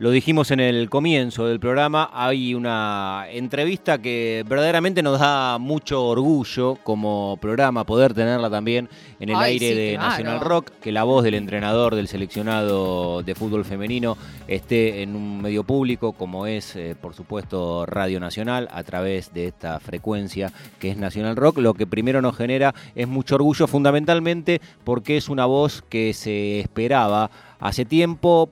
Lo 0.00 0.12
dijimos 0.12 0.52
en 0.52 0.60
el 0.60 0.88
comienzo 0.88 1.48
del 1.48 1.58
programa, 1.58 2.08
hay 2.12 2.54
una 2.54 3.24
entrevista 3.32 3.98
que 3.98 4.44
verdaderamente 4.48 5.02
nos 5.02 5.18
da 5.18 5.58
mucho 5.58 6.06
orgullo 6.06 6.78
como 6.84 7.36
programa 7.40 7.82
poder 7.82 8.14
tenerla 8.14 8.48
también 8.48 8.88
en 9.18 9.30
el 9.30 9.34
Ay, 9.34 9.54
aire 9.54 9.68
sí, 9.70 9.74
de 9.74 9.94
claro. 9.94 10.08
Nacional 10.08 10.40
Rock, 10.40 10.70
que 10.80 10.92
la 10.92 11.02
voz 11.02 11.24
del 11.24 11.34
entrenador 11.34 11.96
del 11.96 12.06
seleccionado 12.06 13.24
de 13.24 13.34
fútbol 13.34 13.64
femenino 13.64 14.16
esté 14.46 15.02
en 15.02 15.16
un 15.16 15.42
medio 15.42 15.64
público 15.64 16.12
como 16.12 16.46
es, 16.46 16.76
eh, 16.76 16.94
por 16.94 17.14
supuesto, 17.14 17.84
Radio 17.84 18.20
Nacional 18.20 18.68
a 18.70 18.84
través 18.84 19.34
de 19.34 19.48
esta 19.48 19.80
frecuencia 19.80 20.52
que 20.78 20.92
es 20.92 20.96
Nacional 20.96 21.34
Rock. 21.34 21.58
Lo 21.58 21.74
que 21.74 21.88
primero 21.88 22.22
nos 22.22 22.36
genera 22.36 22.72
es 22.94 23.08
mucho 23.08 23.34
orgullo 23.34 23.66
fundamentalmente 23.66 24.60
porque 24.84 25.16
es 25.16 25.28
una 25.28 25.44
voz 25.44 25.82
que 25.88 26.14
se 26.14 26.60
esperaba 26.60 27.32
hace 27.58 27.84
tiempo. 27.84 28.48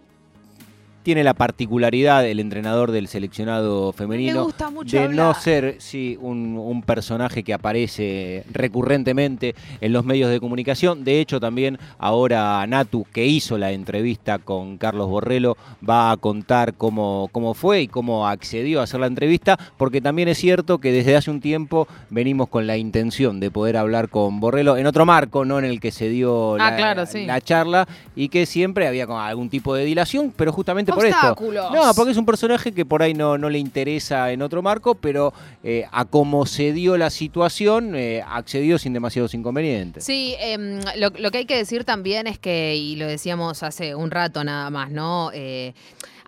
Tiene 1.07 1.23
la 1.23 1.34
particularidad 1.34 2.27
el 2.27 2.41
entrenador 2.41 2.91
del 2.91 3.07
seleccionado 3.07 3.93
femenino 3.93 4.35
Me 4.35 4.40
gusta 4.40 4.71
mucho 4.71 5.00
de 5.00 5.08
no 5.08 5.32
ser 5.35 5.76
sí, 5.79 6.18
un, 6.21 6.58
un 6.58 6.82
personaje 6.82 7.44
que 7.44 7.54
aparece 7.54 8.43
recurrentemente 8.53 9.54
en 9.81 9.93
los 9.93 10.04
medios 10.04 10.32
de 10.32 10.40
comunicación. 10.40 11.04
De 11.04 11.21
hecho, 11.21 11.39
también 11.39 11.79
ahora 11.98 12.67
Natu, 12.67 13.07
que 13.12 13.25
hizo 13.25 13.57
la 13.57 13.71
entrevista 13.71 14.40
con 14.40 14.79
Carlos 14.79 15.08
Borrello, 15.08 15.57
va 15.89 16.11
a 16.11 16.17
contar 16.17 16.75
cómo, 16.75 17.29
cómo 17.31 17.54
fue 17.54 17.82
y 17.82 17.86
cómo 17.86 18.26
accedió 18.26 18.81
a 18.81 18.82
hacer 18.82 18.98
la 18.98 19.07
entrevista, 19.07 19.57
porque 19.76 20.00
también 20.00 20.26
es 20.26 20.39
cierto 20.39 20.79
que 20.79 20.90
desde 20.90 21.14
hace 21.14 21.31
un 21.31 21.40
tiempo 21.40 21.86
venimos 22.11 22.48
con 22.48 22.67
la 22.67 22.79
intención 22.79 23.39
de 23.39 23.53
poder 23.53 23.76
hablar 23.76 24.09
con 24.09 24.40
Borrello 24.40 24.76
en 24.76 24.89
otro 24.89 25.07
marco, 25.07 25.45
no 25.45 25.61
en 25.61 25.67
el 25.67 25.79
que 25.79 25.93
se 25.93 26.09
dio 26.09 26.54
Ah, 26.57 26.73
la, 26.73 26.76
claro, 26.76 27.07
sí. 27.07 27.26
la 27.26 27.40
charla 27.40 27.86
y 28.17 28.29
que 28.29 28.45
siempre 28.45 28.89
había 28.89 29.04
algún 29.04 29.48
tipo 29.48 29.73
de 29.73 29.84
dilación, 29.84 30.32
pero 30.36 30.50
justamente 30.50 30.96
por 30.96 31.07
esto. 31.07 31.18
Obstáculos. 31.18 31.73
No, 31.73 31.95
porque 31.95 32.12
es 32.12 32.17
un 32.17 32.27
personaje 32.27 32.73
que 32.73 32.84
por 32.84 33.03
ahí 33.03 33.14
no, 33.14 33.39
no 33.39 33.48
le 33.48 33.59
interesa 33.59 34.33
en 34.33 34.42
otro 34.42 34.62
marco, 34.62 34.95
pero 34.95 35.33
eh, 35.62 35.84
a 35.93 36.05
cómo 36.05 36.47
se 36.47 36.73
dio 36.73 36.97
la 36.97 37.11
situación, 37.11 37.95
eh, 37.95 38.23
accedió 38.27 38.79
sin 38.79 38.93
demasiados 38.93 39.35
inconvenientes. 39.35 40.05
Sí, 40.05 40.35
em, 40.39 40.81
lo, 40.97 41.11
lo 41.11 41.31
que 41.31 41.39
hay 41.39 41.47
que 41.47 41.57
decir 41.57 41.85
también 41.85 42.27
es 42.27 42.39
que, 42.39 42.75
y 42.77 42.97
lo 42.97 43.07
decíamos 43.07 43.62
hace 43.62 43.95
un 43.95 44.11
rato 44.11 44.43
nada 44.45 44.70
más, 44.70 44.91
¿no? 44.91 45.31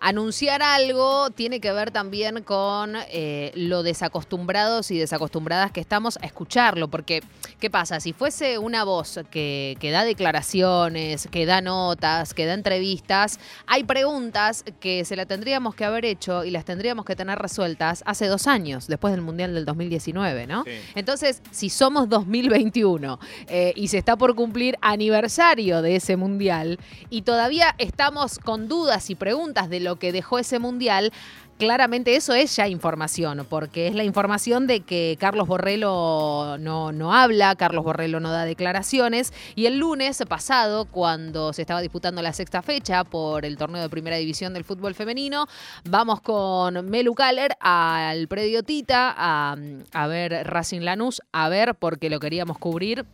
Anunciar 0.01 0.61
algo 0.61 1.29
tiene 1.31 1.59
que 1.59 1.71
ver 1.71 1.91
también 1.91 2.43
con 2.43 2.95
eh, 3.09 3.51
lo 3.55 3.83
desacostumbrados 3.83 4.91
y 4.91 4.97
desacostumbradas 4.97 5.71
que 5.71 5.81
estamos 5.81 6.17
a 6.21 6.25
escucharlo, 6.25 6.87
porque 6.87 7.21
¿qué 7.59 7.69
pasa? 7.69 7.99
Si 7.99 8.13
fuese 8.13 8.57
una 8.57 8.83
voz 8.83 9.19
que, 9.29 9.77
que 9.79 9.91
da 9.91 10.03
declaraciones, 10.03 11.27
que 11.31 11.45
da 11.45 11.61
notas, 11.61 12.33
que 12.33 12.45
da 12.45 12.53
entrevistas, 12.53 13.39
hay 13.67 13.83
preguntas 13.83 14.63
que 14.79 15.05
se 15.05 15.15
la 15.15 15.25
tendríamos 15.25 15.75
que 15.75 15.85
haber 15.85 16.05
hecho 16.05 16.43
y 16.43 16.51
las 16.51 16.65
tendríamos 16.65 17.05
que 17.05 17.15
tener 17.15 17.39
resueltas 17.39 18.03
hace 18.05 18.27
dos 18.27 18.47
años, 18.47 18.87
después 18.87 19.13
del 19.13 19.21
Mundial 19.21 19.53
del 19.53 19.65
2019, 19.65 20.47
¿no? 20.47 20.63
Sí. 20.63 20.71
Entonces, 20.95 21.41
si 21.51 21.69
somos 21.69 22.09
2021 22.09 23.19
eh, 23.47 23.73
y 23.75 23.87
se 23.89 23.97
está 23.97 24.15
por 24.15 24.35
cumplir 24.35 24.77
aniversario 24.81 25.81
de 25.81 25.95
ese 25.95 26.17
mundial 26.17 26.79
y 27.09 27.23
todavía 27.23 27.75
estamos 27.77 28.39
con 28.39 28.67
dudas 28.67 29.09
y 29.09 29.15
preguntas 29.15 29.69
de 29.69 29.79
lo 29.79 29.88
que 29.97 30.11
dejó 30.11 30.39
ese 30.39 30.59
mundial, 30.59 31.11
claramente 31.59 32.15
eso 32.15 32.33
es 32.33 32.55
ya 32.55 32.67
información, 32.67 33.45
porque 33.49 33.87
es 33.87 33.93
la 33.93 34.05
información 34.05 34.65
de 34.65 34.79
que 34.79 35.17
Carlos 35.19 35.47
Borrello 35.47 36.57
no, 36.57 36.91
no 36.93 37.13
habla, 37.13 37.53
Carlos 37.55 37.83
Borrello 37.83 38.21
no 38.21 38.31
da 38.31 38.45
declaraciones, 38.45 39.33
y 39.55 39.65
el 39.65 39.77
lunes 39.77 40.23
pasado, 40.27 40.85
cuando 40.85 41.51
se 41.51 41.61
estaba 41.61 41.81
disputando 41.81 42.21
la 42.21 42.31
sexta 42.31 42.61
fecha 42.61 43.03
por 43.03 43.45
el 43.45 43.57
torneo 43.57 43.81
de 43.81 43.89
primera 43.89 44.15
división 44.15 44.53
del 44.53 44.63
fútbol 44.63 44.95
femenino, 44.95 45.47
vamos 45.83 46.21
con 46.21 46.89
Melu 46.89 47.13
Kaller 47.13 47.51
al 47.59 48.27
predio 48.29 48.63
Tita 48.63 49.13
a, 49.15 49.57
a 49.91 50.07
ver 50.07 50.47
Racing 50.47 50.81
Lanús, 50.81 51.21
a 51.33 51.49
ver 51.49 51.75
porque 51.75 52.09
lo 52.09 52.19
queríamos 52.21 52.57
cubrir. 52.57 53.05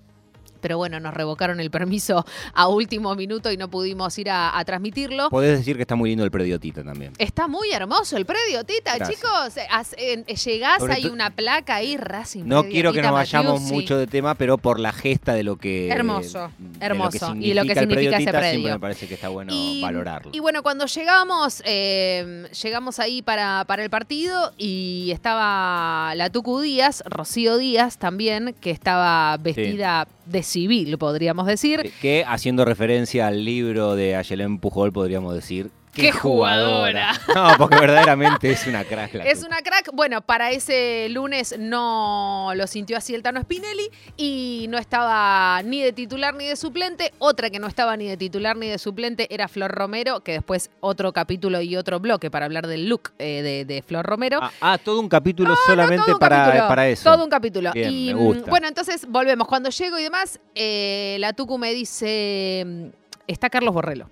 Pero 0.66 0.80
bueno, 0.80 1.00
nos 1.00 1.14
revocaron 1.14 1.60
el 1.60 1.70
permiso 1.70 2.26
a 2.56 2.68
último 2.68 3.14
minuto 3.14 3.52
y 3.52 3.58
no 3.58 3.70
pudimos 3.70 4.18
ir 4.18 4.32
a, 4.32 4.58
a 4.58 4.66
transmitirlo. 4.66 5.30
Podés 5.30 5.60
decir 5.60 5.76
que 5.76 5.84
está 5.84 5.94
muy 5.94 6.10
lindo 6.10 6.26
el 6.26 6.32
prediotita 6.32 6.84
también. 6.84 7.14
Está 7.20 7.48
muy 7.48 7.72
hermoso 7.72 8.18
el 8.18 8.26
predio, 8.26 8.64
Tita, 8.64 8.96
Gracias. 8.98 9.20
chicos. 9.20 9.64
As- 9.70 9.94
eh, 10.00 10.24
llegás, 10.44 10.80
Sobre 10.80 10.94
hay 10.96 11.04
to- 11.04 11.14
una 11.14 11.30
placa 11.36 11.76
ahí, 11.76 11.98
Racing. 11.98 12.46
No 12.48 12.62
Predio 12.62 12.74
quiero 12.74 12.92
que 12.94 12.98
Tita 13.02 13.10
nos 13.12 13.20
vayamos 13.20 13.62
mucho 13.62 13.96
de 14.00 14.08
tema, 14.08 14.34
pero 14.34 14.58
por 14.58 14.80
la 14.80 14.92
gesta 14.92 15.36
de 15.36 15.44
lo 15.44 15.58
que. 15.58 15.88
Hermoso, 15.90 16.50
de 16.58 16.84
hermoso. 16.84 17.36
Lo 17.36 17.40
que 17.42 17.46
Y 17.48 17.54
lo 17.54 17.62
que 17.62 17.68
significa 17.76 17.82
el 17.84 17.90
significa 17.90 18.18
ese 18.18 18.26
prediotita, 18.32 18.32
predio. 18.32 18.52
Siempre 18.54 18.74
me 18.74 18.80
parece 18.80 19.08
que 19.08 19.14
está 19.14 19.30
bueno 19.30 19.54
valorarlo. 19.84 20.32
Y 20.34 20.40
bueno, 20.40 20.64
cuando 20.64 20.88
llegamos, 20.88 21.62
eh, 21.66 22.48
llegamos 22.64 22.98
ahí 22.98 23.22
para, 23.22 23.66
para 23.68 23.84
el 23.84 23.92
partido 23.92 24.52
y 24.58 25.12
estaba 25.14 26.16
la 26.16 26.32
Tucu 26.32 26.60
Díaz, 26.62 27.04
Rocío 27.06 27.58
Díaz 27.58 28.00
también, 28.00 28.56
que 28.60 28.72
estaba 28.72 29.38
vestida 29.38 30.08
de 30.26 30.44
civil, 30.44 30.98
podríamos 30.98 31.48
decir. 31.48 31.92
Que 32.02 32.24
haciendo 32.28 32.66
referencia 32.66 33.28
al 33.28 33.46
libro 33.46 33.96
de 33.96 34.16
Ayelén 34.16 34.60
Pujol, 34.60 34.92
podríamos 34.92 35.34
decir. 35.34 35.72
¡Qué 35.96 36.12
jugadora! 36.12 37.14
No, 37.36 37.50
porque 37.58 37.78
verdaderamente 37.80 38.50
es 38.52 38.66
una 38.66 38.84
crack. 38.86 39.14
la 39.16 39.24
Es 39.26 39.44
una 39.44 39.58
crack. 39.58 39.90
Bueno, 39.94 40.22
para 40.22 40.52
ese 40.52 41.08
lunes 41.10 41.56
no 41.60 42.52
lo 42.56 42.66
sintió 42.68 42.98
así 42.98 43.14
el 43.14 43.24
Tano 43.24 43.42
Spinelli 43.42 43.90
y 44.16 44.68
no 44.70 44.78
estaba 44.78 45.62
ni 45.64 45.82
de 45.82 45.92
titular 45.92 46.34
ni 46.34 46.46
de 46.46 46.56
suplente. 46.56 47.12
Otra 47.20 47.50
que 47.50 47.60
no 47.60 47.68
estaba 47.68 47.98
ni 47.98 48.08
de 48.08 48.16
titular 48.16 48.56
ni 48.56 48.68
de 48.68 48.78
suplente 48.78 49.28
era 49.34 49.48
Flor 49.48 49.72
Romero, 49.72 50.22
que 50.22 50.34
después 50.34 50.70
otro 50.80 51.12
capítulo 51.12 51.62
y 51.62 51.76
otro 51.76 52.00
bloque 52.00 52.32
para 52.32 52.46
hablar 52.46 52.68
del 52.68 52.88
look 52.88 53.12
eh, 53.20 53.42
de, 53.42 53.66
de 53.66 53.82
Flor 53.82 54.06
Romero. 54.06 54.40
Ah, 54.42 54.52
ah, 54.62 54.78
todo 54.78 55.00
un 55.00 55.10
capítulo 55.10 55.50
No, 55.50 55.56
solamente 55.66 56.06
todo 56.06 56.16
un 56.16 56.20
para, 56.20 56.38
capítulo, 56.46 56.68
para 56.68 56.88
eso. 56.88 57.04
Todo 57.12 57.24
un 57.24 57.30
capítulo. 57.30 57.72
Bien, 57.74 57.92
y 57.92 58.14
me 58.14 58.20
gusta. 58.20 58.50
bueno, 58.50 58.68
entonces 58.68 59.06
volvemos. 59.10 59.48
Cuando 59.48 59.70
llego 59.70 60.00
y 60.00 60.04
demás, 60.04 60.40
eh, 60.54 61.18
la 61.20 61.34
Tucu 61.34 61.58
me 61.58 61.74
dice: 61.74 62.64
mm, 62.66 62.86
Está 63.28 63.50
Carlos 63.50 63.74
Borrello. 63.74 64.08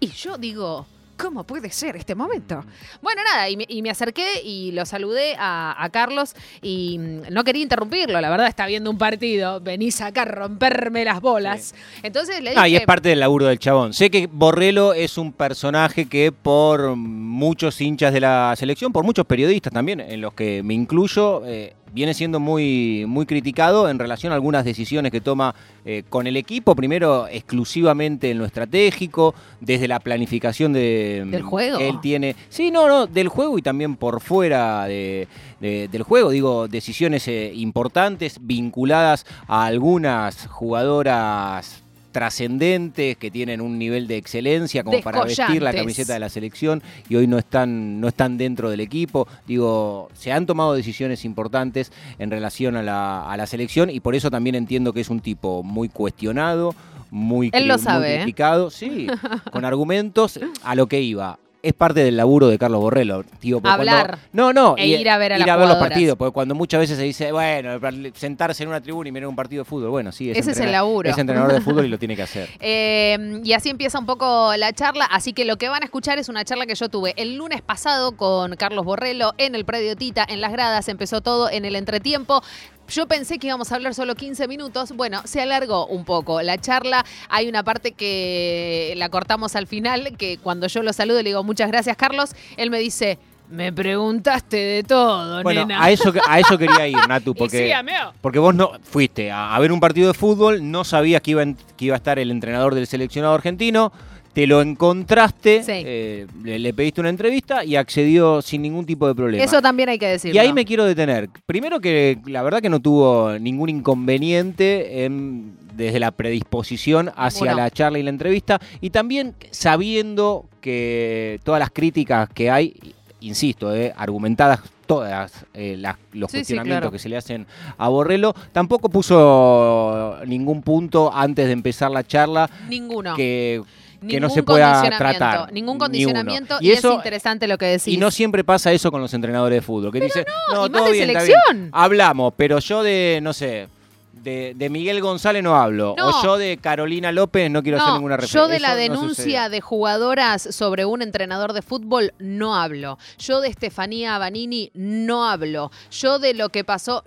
Y 0.00 0.08
yo 0.08 0.36
digo. 0.38 0.86
¿Cómo 1.16 1.44
puede 1.44 1.70
ser 1.70 1.96
este 1.96 2.14
momento? 2.14 2.62
Bueno, 3.00 3.22
nada, 3.24 3.48
y 3.48 3.56
me, 3.56 3.64
y 3.68 3.80
me 3.80 3.88
acerqué 3.88 4.42
y 4.44 4.72
lo 4.72 4.84
saludé 4.84 5.34
a, 5.38 5.74
a 5.82 5.88
Carlos 5.88 6.34
y 6.60 6.98
mm, 6.98 7.32
no 7.32 7.42
quería 7.42 7.62
interrumpirlo, 7.62 8.20
la 8.20 8.28
verdad 8.28 8.48
está 8.48 8.66
viendo 8.66 8.90
un 8.90 8.98
partido, 8.98 9.60
venís 9.60 10.02
acá 10.02 10.22
a 10.22 10.24
romperme 10.26 11.06
las 11.06 11.22
bolas. 11.22 11.74
Entonces 12.02 12.42
le 12.42 12.50
dije... 12.50 12.62
Ah, 12.62 12.68
y 12.68 12.76
es 12.76 12.84
parte 12.84 13.08
del 13.08 13.20
laburo 13.20 13.46
del 13.46 13.58
chabón. 13.58 13.94
Sé 13.94 14.10
que 14.10 14.28
Borrello 14.30 14.92
es 14.92 15.16
un 15.16 15.32
personaje 15.32 16.06
que 16.06 16.32
por 16.32 16.96
muchos 16.96 17.80
hinchas 17.80 18.12
de 18.12 18.20
la 18.20 18.52
selección, 18.54 18.92
por 18.92 19.02
muchos 19.02 19.24
periodistas 19.24 19.72
también, 19.72 20.00
en 20.00 20.20
los 20.20 20.34
que 20.34 20.62
me 20.62 20.74
incluyo, 20.74 21.42
eh, 21.46 21.72
viene 21.96 22.12
siendo 22.12 22.38
muy, 22.40 23.04
muy 23.08 23.24
criticado 23.24 23.88
en 23.88 23.98
relación 23.98 24.30
a 24.30 24.34
algunas 24.34 24.66
decisiones 24.66 25.10
que 25.10 25.22
toma 25.22 25.54
eh, 25.86 26.02
con 26.10 26.26
el 26.26 26.36
equipo, 26.36 26.76
primero 26.76 27.26
exclusivamente 27.26 28.30
en 28.30 28.36
lo 28.38 28.44
estratégico, 28.44 29.34
desde 29.62 29.88
la 29.88 29.98
planificación 29.98 30.74
de... 30.74 31.24
¿Del 31.26 31.42
juego? 31.42 31.78
Él 31.78 31.98
tiene... 32.02 32.36
Sí, 32.50 32.70
no, 32.70 32.86
no, 32.86 33.06
del 33.06 33.28
juego 33.28 33.56
y 33.56 33.62
también 33.62 33.96
por 33.96 34.20
fuera 34.20 34.84
de, 34.84 35.26
de- 35.58 35.88
del 35.88 36.02
juego, 36.02 36.28
digo, 36.30 36.68
decisiones 36.68 37.26
eh, 37.28 37.50
importantes 37.54 38.38
vinculadas 38.42 39.24
a 39.48 39.64
algunas 39.64 40.46
jugadoras 40.48 41.82
trascendentes 42.16 43.16
que 43.16 43.30
tienen 43.30 43.60
un 43.60 43.78
nivel 43.78 44.06
de 44.08 44.16
excelencia 44.16 44.82
como 44.84 45.00
para 45.02 45.24
vestir 45.24 45.62
la 45.62 45.72
camiseta 45.72 46.12
de 46.14 46.18
la 46.20 46.28
selección 46.28 46.82
y 47.08 47.16
hoy 47.16 47.26
no 47.26 47.38
están 47.38 48.00
no 48.00 48.08
están 48.08 48.38
dentro 48.38 48.70
del 48.70 48.80
equipo. 48.80 49.26
Digo 49.46 50.08
se 50.14 50.32
han 50.32 50.46
tomado 50.46 50.74
decisiones 50.74 51.24
importantes 51.24 51.92
en 52.18 52.30
relación 52.30 52.76
a 52.76 52.82
la, 52.82 53.30
a 53.30 53.36
la 53.36 53.46
selección 53.46 53.90
y 53.90 54.00
por 54.00 54.14
eso 54.14 54.30
también 54.30 54.54
entiendo 54.56 54.92
que 54.92 55.00
es 55.00 55.10
un 55.10 55.20
tipo 55.20 55.62
muy 55.62 55.88
cuestionado 55.88 56.74
muy, 57.10 57.50
Él 57.52 57.68
lo 57.68 57.74
cri- 57.74 57.76
muy 57.78 57.84
sabe, 57.84 58.14
¿eh? 58.14 58.18
criticado 58.22 58.70
sí 58.70 59.06
con 59.52 59.64
argumentos 59.64 60.40
a 60.64 60.74
lo 60.74 60.86
que 60.88 61.00
iba 61.00 61.38
es 61.68 61.72
parte 61.74 62.04
del 62.04 62.16
laburo 62.16 62.48
de 62.48 62.58
Carlos 62.58 62.80
Borrello. 62.80 63.24
Cuando- 63.42 63.68
Hablar 63.70 64.18
no, 64.32 64.52
no. 64.52 64.76
e 64.78 64.86
y- 64.86 64.94
ir 64.94 65.08
a 65.08 65.18
ver 65.18 65.32
a 65.32 65.38
las 65.38 65.46
los 65.46 65.76
partidos. 65.76 66.16
Porque 66.16 66.32
cuando 66.32 66.54
muchas 66.54 66.80
veces 66.80 66.96
se 66.96 67.02
dice, 67.04 67.32
bueno, 67.32 67.78
sentarse 68.14 68.62
en 68.62 68.68
una 68.68 68.80
tribuna 68.80 69.08
y 69.08 69.12
mirar 69.12 69.28
un 69.28 69.36
partido 69.36 69.64
de 69.64 69.68
fútbol. 69.68 69.90
Bueno, 69.90 70.12
sí, 70.12 70.30
es, 70.30 70.38
Ese 70.38 70.52
es 70.52 70.60
el 70.60 70.72
laburo. 70.72 71.10
Es 71.10 71.18
entrenador 71.18 71.52
de 71.52 71.60
fútbol 71.60 71.84
y 71.86 71.88
lo 71.88 71.98
tiene 71.98 72.14
que 72.16 72.22
hacer. 72.22 72.48
Eh, 72.60 73.40
y 73.42 73.52
así 73.52 73.70
empieza 73.70 73.98
un 73.98 74.06
poco 74.06 74.56
la 74.56 74.72
charla. 74.72 75.04
Así 75.06 75.32
que 75.32 75.44
lo 75.44 75.56
que 75.56 75.68
van 75.68 75.82
a 75.82 75.86
escuchar 75.86 76.18
es 76.18 76.28
una 76.28 76.44
charla 76.44 76.66
que 76.66 76.74
yo 76.74 76.88
tuve 76.88 77.14
el 77.16 77.36
lunes 77.36 77.62
pasado 77.62 78.16
con 78.16 78.54
Carlos 78.56 78.84
Borrello 78.84 79.32
en 79.38 79.54
el 79.54 79.64
predio 79.64 79.96
Tita, 79.96 80.24
en 80.28 80.40
las 80.40 80.52
gradas. 80.52 80.88
Empezó 80.88 81.20
todo 81.20 81.50
en 81.50 81.64
el 81.64 81.76
entretiempo. 81.76 82.42
Yo 82.88 83.06
pensé 83.08 83.38
que 83.38 83.48
íbamos 83.48 83.72
a 83.72 83.76
hablar 83.76 83.94
solo 83.94 84.14
15 84.14 84.46
minutos. 84.48 84.92
Bueno, 84.92 85.20
se 85.24 85.40
alargó 85.40 85.86
un 85.86 86.04
poco 86.04 86.40
la 86.42 86.58
charla. 86.58 87.04
Hay 87.28 87.48
una 87.48 87.62
parte 87.64 87.92
que 87.92 88.94
la 88.96 89.08
cortamos 89.08 89.56
al 89.56 89.66
final, 89.66 90.16
que 90.16 90.38
cuando 90.38 90.66
yo 90.68 90.82
lo 90.82 90.92
saludo 90.92 91.18
le 91.22 91.30
digo 91.30 91.42
muchas 91.44 91.68
gracias, 91.68 91.96
Carlos. 91.96 92.30
Él 92.56 92.70
me 92.70 92.78
dice, 92.78 93.18
me 93.50 93.72
preguntaste 93.72 94.56
de 94.56 94.82
todo, 94.82 95.42
Bueno, 95.42 95.62
nena. 95.66 95.82
a 95.82 95.90
eso, 95.90 96.12
a 96.28 96.40
eso 96.40 96.58
quería 96.58 96.88
ir, 96.88 96.96
Natu, 97.08 97.34
porque, 97.34 97.72
sí, 97.74 97.92
porque 98.20 98.38
vos 98.38 98.54
no 98.54 98.72
fuiste 98.82 99.30
a, 99.30 99.54
a 99.54 99.58
ver 99.60 99.70
un 99.72 99.78
partido 99.80 100.08
de 100.08 100.14
fútbol, 100.14 100.68
no 100.70 100.82
sabías 100.84 101.20
que 101.22 101.30
iba, 101.32 101.42
en- 101.42 101.56
que 101.76 101.84
iba 101.86 101.94
a 101.94 101.98
estar 101.98 102.18
el 102.18 102.30
entrenador 102.32 102.74
del 102.74 102.86
seleccionado 102.88 103.34
argentino, 103.34 103.92
te 104.36 104.46
lo 104.46 104.60
encontraste, 104.60 105.62
Sí. 105.62 105.72
eh, 105.72 106.26
le, 106.44 106.58
le 106.58 106.74
pediste 106.74 107.00
una 107.00 107.08
entrevista 107.08 107.64
y 107.64 107.74
accedió 107.74 108.42
sin 108.42 108.60
ningún 108.60 108.84
tipo 108.84 109.08
de 109.08 109.14
problema. 109.14 109.42
Eso 109.42 109.62
también 109.62 109.88
hay 109.88 109.98
que 109.98 110.08
decirlo. 110.08 110.34
Y 110.36 110.38
ahí 110.38 110.52
me 110.52 110.66
quiero 110.66 110.84
detener. 110.84 111.30
Primero 111.46 111.80
que 111.80 112.18
la 112.26 112.42
verdad 112.42 112.60
que 112.60 112.68
no 112.68 112.78
tuvo 112.80 113.38
ningún 113.38 113.70
inconveniente 113.70 115.06
en- 115.06 115.56
desde 115.74 115.98
la 116.00 116.10
predisposición 116.10 117.12
hacia 117.16 117.54
la 117.54 117.70
charla 117.70 117.98
y 117.98 118.02
la 118.02 118.10
entrevista 118.10 118.60
y 118.82 118.90
también 118.90 119.34
sabiendo 119.52 120.44
que 120.60 121.40
todas 121.42 121.58
las 121.58 121.70
críticas 121.70 122.28
que 122.28 122.50
hay, 122.50 122.74
insisto, 123.20 123.74
eh, 123.74 123.94
argumentadas 123.96 124.60
todas 124.86 125.46
eh, 125.54 125.76
las- 125.78 125.96
los 126.12 126.30
Sí, 126.30 126.36
sí, 126.36 126.40
cuestionamientos 126.40 126.80
claro. 126.82 126.92
que 126.92 126.98
se 126.98 127.08
le 127.08 127.16
hacen 127.16 127.46
a 127.78 127.88
Borrello, 127.88 128.34
tampoco 128.52 128.90
puso 128.90 130.16
ningún 130.26 130.60
punto 130.60 131.10
antes 131.12 131.46
de 131.46 131.52
empezar 131.52 131.90
la 131.90 132.04
charla 132.06 132.48
Ninguno. 132.68 133.16
que 133.16 133.62
que 134.08 134.20
no 134.20 134.30
se 134.30 134.42
pueda 134.42 134.82
tratar. 134.98 135.52
Ningún 135.52 135.74
Ni 135.76 135.78
condicionamiento. 135.80 136.56
Y, 136.60 136.68
Y 136.68 136.70
es 136.72 136.78
eso- 136.78 136.94
interesante 136.94 137.46
lo 137.46 137.58
que 137.58 137.66
decís. 137.66 137.88
y 137.88 137.96
no 137.96 138.10
siempre 138.10 138.44
pasa 138.44 138.72
eso 138.72 138.90
con 138.90 139.00
los 139.00 139.12
entrenadores 139.14 139.56
de 139.58 139.62
fútbol, 139.62 139.92
que 139.92 140.00
dicen, 140.00 140.24
no, 140.52 140.66
y 140.66 140.70
más 140.70 140.78
todo 140.80 140.86
de 140.86 140.92
bien, 140.92 141.06
selección. 141.08 141.68
Hablamos, 141.72 142.32
pero 142.36 142.58
yo 142.58 142.82
de, 142.82 143.20
no 143.22 143.32
sé, 143.32 143.68
de, 144.12 144.54
de 144.56 144.70
Miguel 144.70 145.00
González 145.00 145.40
no 145.42 145.54
hablo. 145.56 145.94
No. 145.96 146.08
O 146.08 146.22
yo 146.22 146.36
de 146.36 146.56
Carolina 146.56 147.12
López 147.12 147.48
no 147.50 147.62
quiero 147.62 147.78
hacer 147.78 147.88
No, 147.90 147.94
ninguna 147.96 148.16
referencia. 148.16 148.40
yo 148.40 148.48
de 148.48 148.58
la 148.58 148.68
Eso 148.68 148.76
no 148.94 149.00
denuncia 149.00 149.48
de 149.48 149.60
jugadoras 149.60 150.42
sobre 150.54 150.84
un 150.84 151.00
entrenador 151.02 151.52
de 151.52 151.62
fútbol 151.62 152.12
no 152.18 152.56
hablo. 152.56 152.98
Yo 153.18 153.40
de 153.40 153.48
Estefanía 153.48 154.18
Banini 154.18 154.70
no 154.74 155.28
hablo. 155.28 155.70
Yo 155.92 156.18
de 156.18 156.34
lo 156.34 156.48
que 156.48 156.64
pasó. 156.64 157.04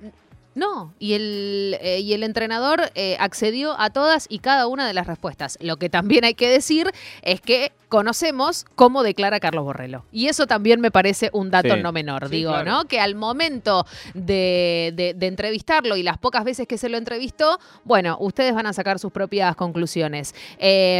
No, 0.55 0.93
y 0.99 1.13
el, 1.13 1.77
eh, 1.79 1.99
y 1.99 2.13
el 2.13 2.23
entrenador 2.23 2.91
eh, 2.95 3.15
accedió 3.19 3.79
a 3.79 3.91
todas 3.91 4.25
y 4.29 4.39
cada 4.39 4.67
una 4.67 4.87
de 4.87 4.93
las 4.93 5.07
respuestas. 5.07 5.57
Lo 5.61 5.77
que 5.77 5.89
también 5.89 6.25
hay 6.25 6.33
que 6.33 6.49
decir 6.49 6.91
es 7.21 7.39
que 7.39 7.71
conocemos 7.87 8.65
cómo 8.75 9.03
declara 9.03 9.39
Carlos 9.39 9.63
Borrello. 9.63 10.03
Y 10.11 10.27
eso 10.27 10.47
también 10.47 10.81
me 10.81 10.91
parece 10.91 11.29
un 11.33 11.49
dato 11.49 11.75
Sí. 11.75 11.81
no 11.81 11.91
menor, 11.91 12.25
Sí, 12.29 12.35
digo, 12.37 12.51
claro. 12.51 12.69
¿no? 12.71 12.85
Que 12.85 12.99
al 12.99 13.15
momento 13.15 13.85
de, 14.13 14.91
de- 14.95 15.13
de 15.15 15.27
entrevistarlo 15.27 15.95
y 15.95 16.03
las 16.03 16.17
pocas 16.17 16.43
veces 16.43 16.67
que 16.67 16.77
se 16.77 16.89
lo 16.89 16.97
entrevistó, 16.97 17.59
bueno, 17.83 18.17
ustedes 18.19 18.53
van 18.53 18.65
a 18.67 18.73
sacar 18.73 18.99
sus 18.99 19.11
propias 19.11 19.55
conclusiones. 19.55 20.33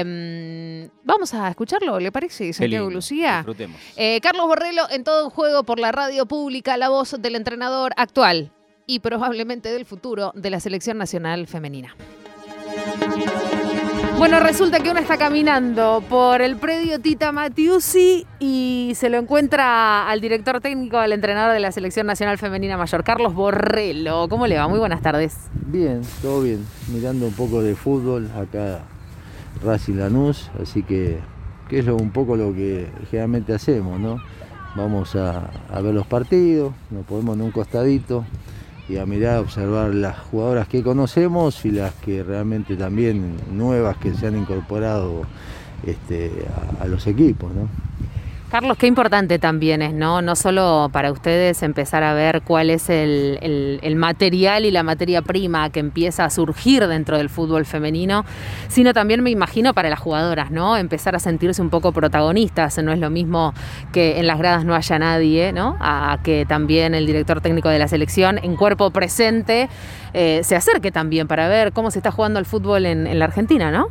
Eh, 0.04 0.90
Vamos 1.04 1.34
a 1.34 1.50
escucharlo, 1.50 2.00
¿le 2.00 2.12
parece, 2.12 2.54
Santiago 2.54 2.90
Lucía? 2.90 3.38
Disfrutemos. 3.38 3.82
Eh, 3.98 4.20
Carlos 4.22 4.46
Borrello 4.46 4.84
en 4.92 5.04
todo 5.04 5.26
un 5.26 5.32
juego 5.32 5.64
por 5.64 5.80
la 5.80 5.92
radio 5.92 6.26
pública, 6.28 6.78
la 6.78 6.90
voz 6.90 7.16
del 7.20 7.36
entrenador 7.36 7.94
actual 7.98 8.52
y 8.90 9.02
probablemente 9.02 9.70
del 9.72 9.86
futuro 9.86 10.32
de 10.34 10.50
la 10.50 10.60
selección 10.60 10.98
nacional 10.98 11.46
femenina. 11.46 11.96
Bueno, 14.18 14.40
resulta 14.40 14.80
que 14.80 14.90
uno 14.90 15.00
está 15.00 15.16
caminando 15.18 16.04
por 16.10 16.42
el 16.42 16.58
predio 16.58 17.00
Tita 17.00 17.32
Matiusi 17.32 18.26
y 18.40 18.92
se 18.96 19.10
lo 19.10 19.20
encuentra 19.20 20.10
al 20.10 20.20
director 20.22 20.60
técnico, 20.60 20.98
al 20.98 21.14
entrenador 21.14 21.54
de 21.54 21.60
la 21.60 21.72
selección 21.72 22.08
nacional 22.08 22.40
femenina 22.40 22.78
mayor, 22.78 23.04
Carlos 23.04 23.36
Borrello. 23.36 24.28
¿Cómo 24.28 24.48
le 24.48 24.58
va? 24.58 24.68
Muy 24.68 24.80
buenas 24.80 25.04
tardes. 25.04 25.38
Bien, 25.54 26.02
todo 26.24 26.42
bien. 26.42 26.66
Mirando 26.92 27.28
un 27.28 27.34
poco 27.34 27.62
de 27.62 27.76
fútbol 27.76 28.28
acá 28.36 28.80
Racing 29.64 29.98
Lanús, 29.98 30.50
así 30.62 30.82
que, 30.82 31.20
que 31.70 31.80
es 31.80 31.86
lo- 31.86 31.96
un 31.96 32.10
poco 32.10 32.36
lo 32.36 32.54
que 32.54 32.90
generalmente 33.12 33.54
hacemos, 33.54 34.00
¿no? 34.00 34.18
Vamos 34.76 35.16
a, 35.16 35.50
a 35.72 35.80
ver 35.82 35.94
los 35.94 36.08
partidos, 36.08 36.74
nos 36.92 37.06
ponemos 37.06 37.36
en 37.36 37.44
un 37.44 37.52
costadito 37.52 38.26
y 38.90 38.98
a 38.98 39.06
mirar, 39.06 39.38
a 39.38 39.42
observar 39.42 39.94
las 39.94 40.18
jugadoras 40.18 40.68
que 40.68 40.82
conocemos 40.82 41.64
y 41.66 41.72
las 41.72 41.94
que 41.94 42.24
realmente 42.24 42.76
también 42.76 43.36
nuevas 43.52 43.98
que 43.98 44.14
se 44.14 44.28
han 44.28 44.38
incorporado 44.38 45.22
este, 45.86 46.32
a, 46.80 46.84
a 46.84 46.88
los 46.88 47.06
equipos, 47.08 47.54
¿no? 47.54 47.89
Carlos, 48.50 48.78
qué 48.80 48.88
importante 48.88 49.38
también 49.38 49.84
es, 49.84 49.94
¿no? 49.94 50.24
No 50.24 50.36
solo 50.36 50.90
para 50.92 51.12
ustedes 51.12 51.62
empezar 51.62 52.02
a 52.02 52.16
ver 52.16 52.42
cuál 52.42 52.72
es 52.72 52.90
el, 52.90 53.40
material 53.96 54.66
y 54.66 54.72
la 54.72 54.82
materia 54.82 55.22
prima 55.22 55.70
que 55.70 55.80
empieza 55.80 56.26
a 56.26 56.32
surgir 56.32 56.88
dentro 56.88 57.18
del 57.18 57.30
fútbol 57.30 57.68
femenino, 57.68 58.26
sino 58.68 58.92
también 58.92 59.22
me 59.22 59.30
imagino 59.30 59.76
para 59.76 59.88
las 59.92 60.00
jugadoras, 60.00 60.50
¿no? 60.50 60.78
Empezar 60.78 61.16
a 61.16 61.20
sentirse 61.20 61.62
un 61.62 61.70
poco 61.70 61.92
protagonistas. 61.92 62.80
No 62.80 62.92
es 62.92 62.98
lo 62.98 63.12
mismo 63.12 63.54
que 63.94 64.20
en 64.20 64.26
las 64.26 64.40
gradas 64.40 64.66
no 64.66 64.74
haya 64.74 64.98
nadie, 64.98 65.54
¿no? 65.54 65.78
A, 65.80 66.14
a 66.14 66.24
que 66.24 66.48
también 66.48 66.96
el 66.96 67.06
director 67.06 67.42
técnico 67.42 67.70
de 67.70 67.78
la 67.78 67.88
selección, 67.88 68.40
en 68.42 68.56
cuerpo 68.56 68.90
presente, 68.90 69.70
eh, 70.14 70.42
se 70.44 70.56
acerque 70.56 70.92
también 70.92 71.28
para 71.28 71.48
ver 71.48 71.72
cómo 71.72 71.92
se 71.92 72.00
está 72.00 72.10
jugando 72.10 72.40
el 72.40 72.48
fútbol 72.48 72.88
en, 72.88 73.06
en 73.06 73.20
la 73.20 73.26
Argentina, 73.26 73.70
¿no? 73.72 73.90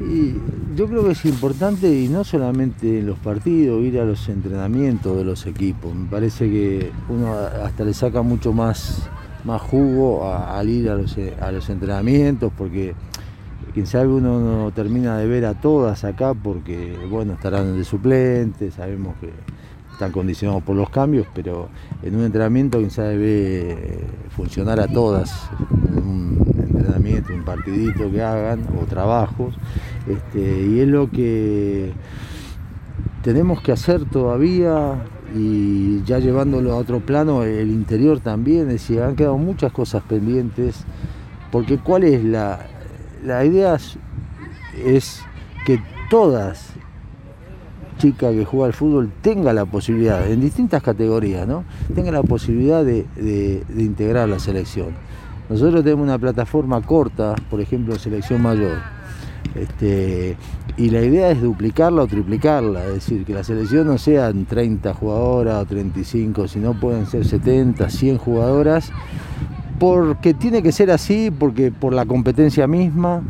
Sí, 0.00 0.40
yo 0.74 0.86
creo 0.86 1.04
que 1.04 1.10
es 1.10 1.26
importante 1.26 1.92
y 1.92 2.08
no 2.08 2.24
solamente 2.24 3.00
en 3.00 3.06
los 3.06 3.18
partidos, 3.18 3.82
ir 3.82 4.00
a 4.00 4.06
los 4.06 4.30
entrenamientos 4.30 5.14
de 5.14 5.24
los 5.24 5.44
equipos. 5.44 5.94
Me 5.94 6.08
parece 6.08 6.48
que 6.48 6.90
uno 7.10 7.34
hasta 7.34 7.84
le 7.84 7.92
saca 7.92 8.22
mucho 8.22 8.54
más, 8.54 9.10
más 9.44 9.60
jugo 9.60 10.26
al 10.32 10.70
ir 10.70 10.88
a 10.88 10.94
los, 10.94 11.18
a 11.38 11.52
los 11.52 11.68
entrenamientos 11.68 12.50
porque 12.56 12.94
quién 13.74 13.86
sabe 13.86 14.08
uno 14.08 14.40
no 14.40 14.70
termina 14.70 15.18
de 15.18 15.26
ver 15.26 15.44
a 15.44 15.60
todas 15.60 16.02
acá 16.04 16.32
porque 16.32 16.96
bueno 17.10 17.34
estarán 17.34 17.76
de 17.76 17.84
suplentes, 17.84 18.74
sabemos 18.74 19.16
que 19.20 19.30
están 19.92 20.12
condicionados 20.12 20.62
por 20.62 20.76
los 20.76 20.88
cambios, 20.88 21.26
pero 21.34 21.68
en 22.02 22.16
un 22.16 22.24
entrenamiento 22.24 22.78
quién 22.78 22.90
sabe 22.90 23.18
ve 23.18 24.00
funcionar 24.34 24.80
a 24.80 24.88
todas, 24.88 25.50
en 25.90 26.02
un 26.02 26.54
entrenamiento, 26.58 27.34
un 27.34 27.44
partidito 27.44 28.10
que 28.10 28.22
hagan 28.22 28.66
o 28.80 28.86
trabajos, 28.86 29.54
este, 30.08 30.66
y 30.66 30.80
es 30.80 30.88
lo 30.88 31.10
que 31.10 31.92
tenemos 33.22 33.60
que 33.60 33.72
hacer 33.72 34.04
todavía 34.06 34.94
y 35.34 36.02
ya 36.04 36.18
llevándolo 36.18 36.72
a 36.72 36.76
otro 36.76 37.00
plano, 37.00 37.44
el 37.44 37.70
interior 37.70 38.20
también, 38.20 38.62
es 38.62 38.74
decir, 38.74 39.00
han 39.02 39.14
quedado 39.14 39.38
muchas 39.38 39.72
cosas 39.72 40.02
pendientes, 40.02 40.84
porque 41.52 41.78
cuál 41.78 42.04
es 42.04 42.24
la, 42.24 42.66
la 43.24 43.44
idea 43.44 43.76
es, 44.84 45.22
que 45.64 45.80
todas 46.08 46.70
chica 47.98 48.30
que 48.32 48.44
juega 48.46 48.66
al 48.66 48.72
fútbol 48.72 49.10
tenga 49.20 49.52
la 49.52 49.66
posibilidad, 49.66 50.26
en 50.28 50.40
distintas 50.40 50.82
categorías, 50.82 51.46
¿no? 51.46 51.64
tenga 51.94 52.10
la 52.10 52.22
posibilidad 52.22 52.82
de, 52.84 53.06
de- 53.14 53.62
integrar 53.76 54.28
la 54.28 54.38
selección. 54.38 54.88
Nosotros 55.50 55.84
tenemos 55.84 56.04
una 56.04 56.18
plataforma 56.18 56.80
corta, 56.80 57.34
por 57.50 57.60
ejemplo, 57.60 57.96
selección 57.98 58.40
mayor. 58.40 58.78
Este, 59.54 60.36
y 60.76 60.90
la 60.90 61.02
idea 61.02 61.30
es 61.30 61.42
duplicarla 61.42 62.02
o 62.02 62.06
triplicarla, 62.06 62.84
es 62.86 62.94
decir, 62.94 63.24
que 63.24 63.34
la 63.34 63.42
selección 63.42 63.86
no 63.86 63.98
sean 63.98 64.44
30 64.44 64.94
jugadoras 64.94 65.62
o 65.62 65.66
35, 65.66 66.48
sino 66.48 66.74
pueden 66.78 67.06
ser 67.06 67.24
70, 67.24 67.90
100 67.90 68.18
jugadoras, 68.18 68.92
porque 69.78 70.34
tiene 70.34 70.62
que 70.62 70.72
ser 70.72 70.90
así, 70.90 71.30
porque 71.30 71.72
por 71.72 71.92
la 71.92 72.06
competencia 72.06 72.66
misma, 72.66 73.22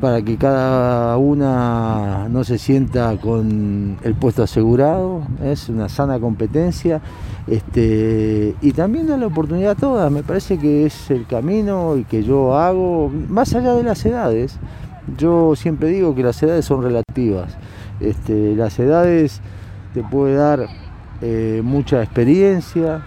para 0.00 0.20
que 0.20 0.36
cada 0.36 1.16
una 1.16 2.28
no 2.28 2.44
se 2.44 2.58
sienta 2.58 3.16
con 3.16 3.96
el 4.02 4.14
puesto 4.14 4.42
asegurado, 4.42 5.22
es 5.42 5.68
una 5.68 5.88
sana 5.88 6.18
competencia, 6.18 7.00
este, 7.46 8.54
y 8.60 8.72
también 8.72 9.06
da 9.06 9.16
la 9.16 9.26
oportunidad 9.26 9.70
a 9.72 9.74
todas, 9.76 10.10
me 10.10 10.22
parece 10.22 10.58
que 10.58 10.86
es 10.86 11.10
el 11.10 11.26
camino 11.26 11.96
y 11.96 12.04
que 12.04 12.24
yo 12.24 12.56
hago, 12.56 13.10
más 13.28 13.54
allá 13.54 13.74
de 13.74 13.84
las 13.84 14.04
edades, 14.04 14.58
yo 15.16 15.54
siempre 15.56 15.88
digo 15.88 16.14
que 16.14 16.22
las 16.22 16.42
edades 16.42 16.64
son 16.64 16.82
relativas, 16.82 17.56
este, 18.00 18.54
las 18.56 18.78
edades 18.78 19.40
te 19.94 20.02
puede 20.02 20.34
dar 20.34 20.66
eh, 21.22 21.60
mucha 21.64 22.02
experiencia, 22.02 23.02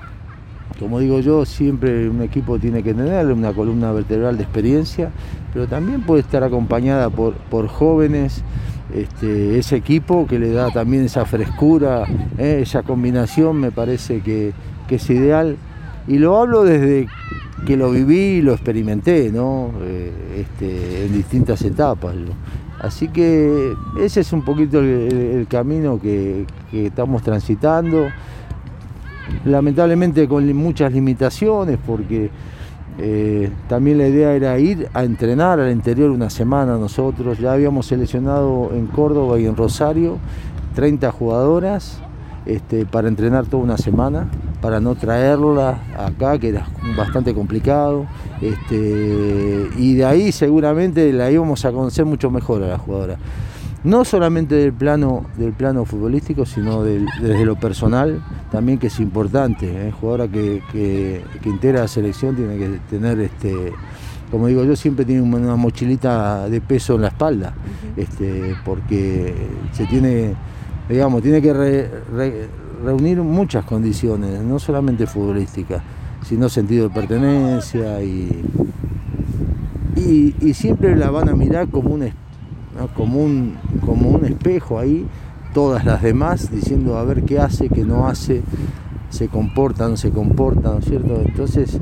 como 0.79 0.99
digo 0.99 1.19
yo, 1.19 1.45
siempre 1.45 2.09
un 2.09 2.21
equipo 2.21 2.57
tiene 2.57 2.81
que 2.81 2.93
tener 2.93 3.25
una 3.27 3.51
columna 3.53 3.91
vertebral 3.91 4.37
de 4.37 4.43
experiencia, 4.43 5.11
pero 5.53 5.67
también 5.67 6.01
puede 6.01 6.21
estar 6.21 6.43
acompañada 6.43 7.09
por, 7.09 7.67
jóvenes, 7.67 8.43
este, 8.93 9.59
ese 9.59 9.75
equipo 9.75 10.25
que 10.25 10.39
le 10.39 10.51
da 10.51 10.71
también 10.71 11.03
esa 11.03 11.25
frescura, 11.25 12.05
eh, 12.37 12.59
esa 12.61 12.81
combinación 12.83 13.59
me 13.59 13.71
parece 13.71 14.21
que 14.21 14.53
es 14.89 15.09
ideal. 15.09 15.57
Y 16.07 16.17
lo 16.17 16.37
hablo 16.37 16.63
desde 16.63 17.07
que 17.65 17.77
lo 17.77 17.91
viví 17.91 18.37
y 18.37 18.41
lo 18.41 18.53
experimenté, 18.53 19.31
¿no? 19.31 19.71
Eh, 19.81 20.11
este, 20.41 21.05
en 21.05 21.13
distintas 21.13 21.61
etapas. 21.61 22.15
Así 22.79 23.09
que 23.09 23.73
ese 23.99 24.21
es 24.21 24.31
un 24.31 24.43
poquito 24.43 24.79
el, 24.79 25.47
camino 25.49 25.99
que, 25.99 26.45
estamos 26.71 27.21
transitando 27.23 28.07
lamentablemente 29.45 30.27
con 30.27 30.51
muchas 30.55 30.91
limitaciones 30.91 31.77
porque 31.85 32.29
eh, 32.97 33.51
también 33.67 33.97
la 33.97 34.07
idea 34.07 34.33
era 34.33 34.57
ir 34.57 34.87
a 34.93 35.03
entrenar 35.03 35.59
al 35.59 35.71
interior 35.71 36.09
una 36.09 36.29
semana 36.29 36.77
nosotros, 36.77 37.37
ya 37.37 37.53
habíamos 37.53 37.85
seleccionado 37.85 38.71
en 38.73 38.87
Córdoba 38.87 39.39
y 39.39 39.45
en 39.45 39.55
Rosario 39.55 40.17
30 40.75 41.11
jugadoras 41.11 41.99
este, 42.45 42.85
para 42.85 43.07
entrenar 43.07 43.45
toda 43.45 43.61
una 43.61 43.77
semana, 43.77 44.27
para 44.61 44.79
no 44.79 44.95
traerla 44.95 45.79
acá, 45.97 46.37
que 46.37 46.49
era 46.49 46.67
bastante 46.97 47.33
complicado, 47.33 48.05
este, 48.41 49.69
y 49.77 49.95
de 49.95 50.05
ahí 50.05 50.31
seguramente 50.31 51.11
la 51.13 51.31
íbamos 51.31 51.63
a 51.65 51.71
conocer 51.71 52.05
mucho 52.05 52.29
mejor 52.29 52.63
a 52.63 52.67
la 52.67 52.77
jugadora. 52.77 53.17
no 53.81 54.03
solamente 54.03 54.55
del 54.55 54.73
plano, 54.73 55.25
del 55.37 55.53
plano 55.53 55.85
futbolístico, 55.85 56.45
sino 56.45 56.83
desde 56.83 57.45
lo 57.45 57.55
personal, 57.55 58.21
también 58.51 58.77
que 58.77 58.87
es 58.87 58.99
importante. 58.99 59.87
¿eh? 59.87 59.91
Jugadora 59.91 60.27
que, 60.27 60.61
que, 60.71 61.23
integra 61.45 61.81
la 61.81 61.87
selección 61.87 62.35
tiene 62.35 62.57
que 62.57 62.79
tener, 62.89 63.19
este, 63.21 63.71
como 64.31 64.47
digo 64.47 64.65
yo, 64.65 64.75
siempre 64.75 65.05
tiene 65.05 65.21
una 65.21 65.55
mochilita 65.55 66.49
de 66.49 66.59
peso 66.59 66.95
en 66.95 67.03
la 67.03 67.07
espalda, 67.07 67.53
este, 67.95 68.53
porque 68.65 69.33
se 69.71 69.85
tiene, 69.85 70.33
digamos, 70.89 71.21
tiene 71.21 71.41
que 71.41 71.53
reunir 72.83 73.21
muchas 73.21 73.65
condiciones, 73.65 74.41
no 74.41 74.59
solamente 74.59 75.05
futbolísticas, 75.05 75.81
sino 76.23 76.49
sentido 76.49 76.89
de 76.89 76.93
pertenencia 76.93 78.01
y, 78.03 78.43
y, 79.95 80.53
siempre 80.53 80.95
la 80.95 81.09
van 81.09 81.29
a 81.29 81.33
mirar 81.33 81.69
como 81.69 81.93
un 81.93 82.09
como, 82.95 83.19
un, 83.21 83.55
como 83.85 84.09
un 84.09 84.25
espejo 84.25 84.79
ahí, 84.79 85.05
todas 85.53 85.83
las 85.85 86.01
demás, 86.01 86.49
diciendo 86.51 86.97
a 86.97 87.03
ver 87.03 87.23
qué 87.23 87.39
hace, 87.39 87.69
qué 87.69 87.83
no 87.83 88.07
hace, 88.07 88.41
se 89.09 89.27
comportan, 89.27 89.97
se 89.97 90.11
comportan, 90.11 90.75
¿no 90.75 90.81
cierto? 90.81 91.21
Entonces, 91.25 91.79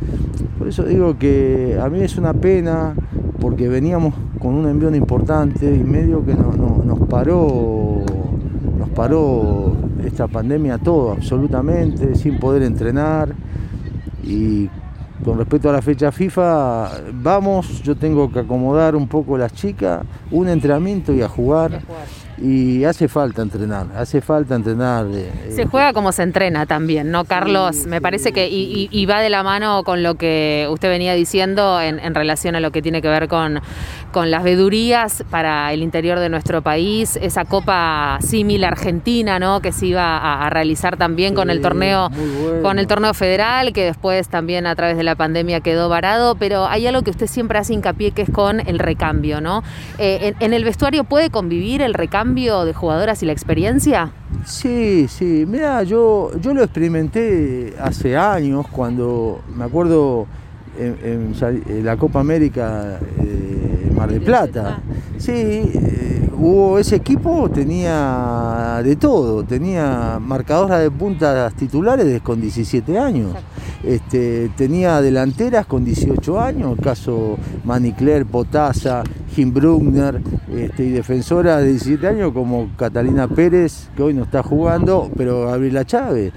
por 0.57 0.67
eso 0.67 0.83
digo 0.83 1.17
que 1.17 1.79
a 1.81 1.89
mí 1.89 2.01
es 2.01 2.17
una 2.17 2.33
pena, 2.33 2.95
porque 3.39 3.67
veníamos 3.69 4.15
con 4.39 4.55
un 4.55 4.67
envión 4.67 4.95
importante 4.95 5.75
y 5.75 5.83
medio 5.83 6.25
que 6.25 6.33
nos 6.33 6.99
paró, 7.07 8.01
nos 8.77 8.89
paró 8.89 9.75
esta 10.03 10.27
pandemia 10.27 10.77
todo, 10.77 11.11
absolutamente, 11.11 12.15
sin 12.15 12.39
poder 12.39 12.63
entrenar. 12.63 13.33
Y 14.23 14.69
con 15.23 15.37
respecto 15.37 15.69
a 15.69 15.73
la 15.73 15.81
fecha 15.81 16.11
FIFA, 16.11 16.91
vamos, 17.13 17.81
yo 17.81 17.95
tengo 17.95 18.31
que 18.31 18.39
acomodar 18.39 18.95
un 18.95 19.07
poco 19.07 19.37
las 19.37 19.53
chicas, 19.53 20.03
un 20.31 20.47
entrenamiento 20.47 21.13
y 21.13 21.21
a 21.21 21.27
jugar. 21.27 21.71
Y 21.71 22.26
hace 22.87 23.07
falta 23.07 23.41
entrenar, 23.41 23.87
hace 23.95 24.21
falta 24.21 24.55
entrenar. 24.55 25.07
Eh, 25.11 25.51
se 25.55 25.65
juega 25.65 25.91
como 25.93 26.11
se 26.11 26.23
entrena 26.23 26.65
también, 26.65 27.09
¿no, 27.09 27.25
Carlos? 27.25 27.87
Me 27.87 27.99
parece 27.99 28.31
que 28.31 28.47
y, 28.49 29.05
va 29.07 29.21
de 29.21 29.29
la 29.29 29.41
mano 29.41 29.83
con 29.83 30.03
lo 30.03 30.15
que 30.15 30.67
usted 30.69 30.89
venía 30.89 31.13
diciendo 31.13 31.81
en, 31.81 32.13
relación 32.13 32.55
a 32.55 32.59
lo 32.59 32.71
que 32.71 32.81
tiene 32.81 33.01
que 33.01 33.07
ver 33.07 33.27
con, 33.27 33.61
con 34.11 34.31
las 34.31 34.43
vedurías 34.43 35.23
para 35.29 35.71
el 35.73 35.81
interior 35.81 36.19
de 36.19 36.29
nuestro 36.29 36.61
país, 36.61 37.17
esa 37.21 37.45
copa 37.45 38.19
similar 38.21 38.73
argentina, 38.73 39.39
¿no? 39.39 39.61
Que 39.61 39.71
se 39.71 39.87
iba 39.87 40.17
a, 40.17 40.49
realizar 40.49 40.97
también 40.97 41.33
con 41.33 41.49
el 41.49 41.61
torneo, 41.61 42.09
con 42.61 42.79
el 42.79 42.87
torneo 42.87 43.13
federal, 43.13 43.73
que 43.73 43.83
después 43.83 44.27
también 44.29 44.65
a 44.67 44.75
través 44.75 44.97
de 44.97 45.03
la 45.03 45.15
pandemia 45.15 45.61
quedó 45.61 45.89
varado, 45.89 46.35
pero 46.35 46.67
hay 46.67 46.87
algo 46.87 47.01
que 47.01 47.11
usted 47.11 47.27
siempre 47.27 47.59
hace 47.59 47.73
hincapié 47.73 48.11
que 48.11 48.23
es 48.23 48.29
con 48.29 48.59
el 48.59 48.79
recambio, 48.79 49.41
¿no? 49.41 49.63
Eh, 49.97 50.33
en 50.39 50.53
el 50.53 50.63
vestuario 50.63 51.03
puede 51.03 51.29
convivir 51.29 51.81
el 51.81 51.93
recambio 51.93 52.26
de 52.35 52.73
jugadoras 52.73 53.23
y 53.23 53.25
la 53.25 53.31
experiencia? 53.31 54.11
Sí, 54.45 55.07
sí. 55.07 55.45
Mira, 55.47 55.83
yo, 55.83 56.31
yo 56.39 56.53
lo 56.53 56.63
experimenté 56.63 57.73
hace 57.79 58.15
años 58.15 58.67
cuando 58.67 59.41
me 59.55 59.63
acuerdo 59.63 60.27
en, 60.77 61.33
la 61.83 61.97
Copa 61.97 62.19
América 62.19 62.99
eh, 63.19 63.91
Mar 63.95 64.11
del 64.11 64.21
Plata. 64.21 64.79
Sí, 65.17 65.31
eh, 65.31 66.29
hubo 66.37 66.77
ese 66.77 66.97
equipo, 66.97 67.49
tenía 67.49 68.81
de 68.83 68.95
todo, 68.95 69.43
tenía 69.43 70.19
marcadoras 70.21 70.81
de 70.81 70.91
puntas 70.91 71.53
titulares 71.55 72.21
con 72.21 72.39
17 72.39 72.99
años. 72.99 73.33
Este, 73.83 74.49
tenía 74.57 75.01
delanteras 75.01 75.65
con 75.65 75.85
18 75.85 76.39
años, 76.39 76.77
el 76.77 76.83
caso 76.83 77.37
Manicler, 77.63 78.25
Potasa, 78.25 79.03
Jim 79.37 79.53
Brugner, 79.53 80.19
este, 80.51 80.85
y 80.85 80.89
defensora 80.89 81.57
de 81.57 81.67
17 81.67 82.07
años 82.07 82.31
como 82.33 82.71
Catalina 82.75 83.27
Pérez, 83.27 83.87
que 83.95 84.01
hoy 84.01 84.15
no 84.15 84.23
está 84.23 84.41
jugando, 84.41 85.11
pero 85.15 85.45
Gabriela 85.45 85.85
Chávez. 85.85 86.33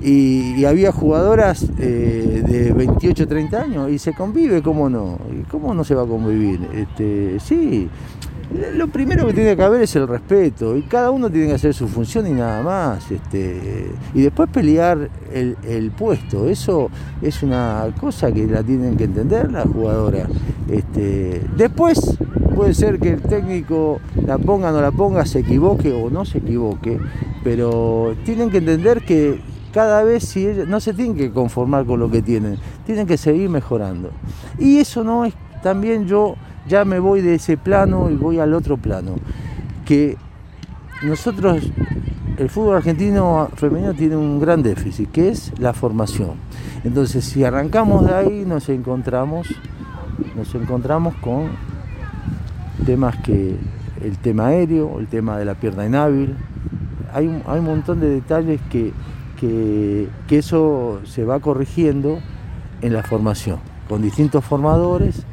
Y, 0.00 0.64
había 0.64 0.90
jugadoras 0.90 1.70
eh, 1.78 2.42
de 2.44 2.72
28, 2.72 3.28
30 3.28 3.62
años 3.62 3.90
y 3.92 4.00
se 4.00 4.14
convive, 4.14 4.62
¿cómo 4.62 4.90
no? 4.90 5.16
¿Cómo 5.48 5.74
no 5.74 5.84
se 5.84 5.94
va 5.94 6.02
a 6.02 6.06
convivir? 6.06 6.66
Este, 6.74 7.38
sí, 7.38 7.88
lo 8.74 8.88
primero 8.88 9.26
que 9.26 9.32
tiene 9.32 9.56
que 9.56 9.62
haber 9.62 9.82
es 9.82 9.94
el 9.94 10.08
respeto 10.08 10.76
y 10.76 10.82
cada 10.82 11.10
uno 11.10 11.30
tiene 11.30 11.48
que 11.48 11.54
hacer 11.54 11.72
su 11.72 11.86
función 11.86 12.26
y 12.26 12.32
nada 12.32 12.62
más. 12.62 13.10
Este, 13.10 13.90
y 14.12 14.22
después 14.22 14.48
pelear 14.50 15.08
el, 15.32 15.92
puesto, 15.96 16.48
eso 16.48 16.90
es 17.22 17.42
una 17.42 17.86
cosa 18.00 18.32
que 18.32 18.46
la 18.46 18.62
tienen 18.62 18.96
que 18.96 19.04
entender 19.04 19.52
las 19.52 19.66
jugadoras. 19.66 20.28
Este, 20.68 21.42
después 21.56 22.18
puede 22.56 22.74
ser 22.74 22.98
que 22.98 23.10
el 23.10 23.22
técnico 23.22 24.00
la 24.26 24.38
ponga 24.38 24.70
o 24.70 24.72
no 24.72 24.80
la 24.80 24.90
ponga, 24.90 25.24
se 25.26 25.40
equivoque 25.40 25.92
o 25.92 26.10
no 26.10 26.24
se 26.24 26.38
equivoque, 26.38 26.98
pero 27.44 28.14
tienen 28.24 28.50
que 28.50 28.58
entender 28.58 29.02
que 29.04 29.40
cada 29.72 30.02
vez 30.02 30.24
si 30.24 30.46
no 30.66 30.80
se 30.80 30.92
tienen 30.92 31.14
que 31.14 31.30
conformar 31.30 31.86
con 31.86 32.00
lo 32.00 32.10
que 32.10 32.22
tienen, 32.22 32.56
tienen 32.84 33.06
que 33.06 33.16
seguir 33.16 33.48
mejorando. 33.48 34.10
Y 34.58 34.78
eso 34.78 35.04
no 35.04 35.24
es 35.24 35.34
también 35.62 36.06
yo 36.06 36.34
ya 36.68 36.84
me 36.84 36.98
voy 36.98 37.20
de 37.20 37.34
ese 37.34 37.56
plano 37.56 38.10
y 38.10 38.16
voy 38.16 38.38
al 38.38 38.54
otro 38.54 38.76
plano. 38.76 39.16
Que 39.84 40.16
nosotros, 41.02 41.62
el 42.36 42.50
fútbol 42.50 42.76
argentino 42.76 43.48
femenino 43.54 43.94
tiene 43.94 44.16
un 44.16 44.38
gran 44.40 44.62
déficit, 44.62 45.10
que 45.10 45.30
es 45.30 45.52
la 45.58 45.72
formación. 45.72 46.32
Entonces, 46.84 47.24
si 47.24 47.44
arrancamos 47.44 48.06
de 48.06 48.14
ahí, 48.14 48.44
nos 48.46 48.68
encontramos, 48.68 49.48
nos 50.36 50.54
encontramos 50.54 51.14
con 51.16 51.48
temas 52.84 53.16
que 53.18 53.56
el 54.02 54.18
tema 54.18 54.48
aéreo, 54.48 54.98
el 54.98 55.06
tema 55.06 55.38
de 55.38 55.44
la 55.44 55.54
pierna 55.54 55.86
inhábil, 55.86 56.36
hay 57.12 57.42
hay 57.46 57.58
un 57.58 57.64
montón 57.64 58.00
de 58.00 58.08
detalles 58.08 58.60
que, 58.70 58.92
que, 59.38 60.08
que 60.28 60.38
eso 60.38 61.00
se 61.04 61.24
va 61.24 61.40
corrigiendo 61.40 62.18
en 62.82 62.92
la 62.92 63.02
formación, 63.02 63.58
con 63.88 64.00
distintos 64.00 64.44
formadores 64.44 65.26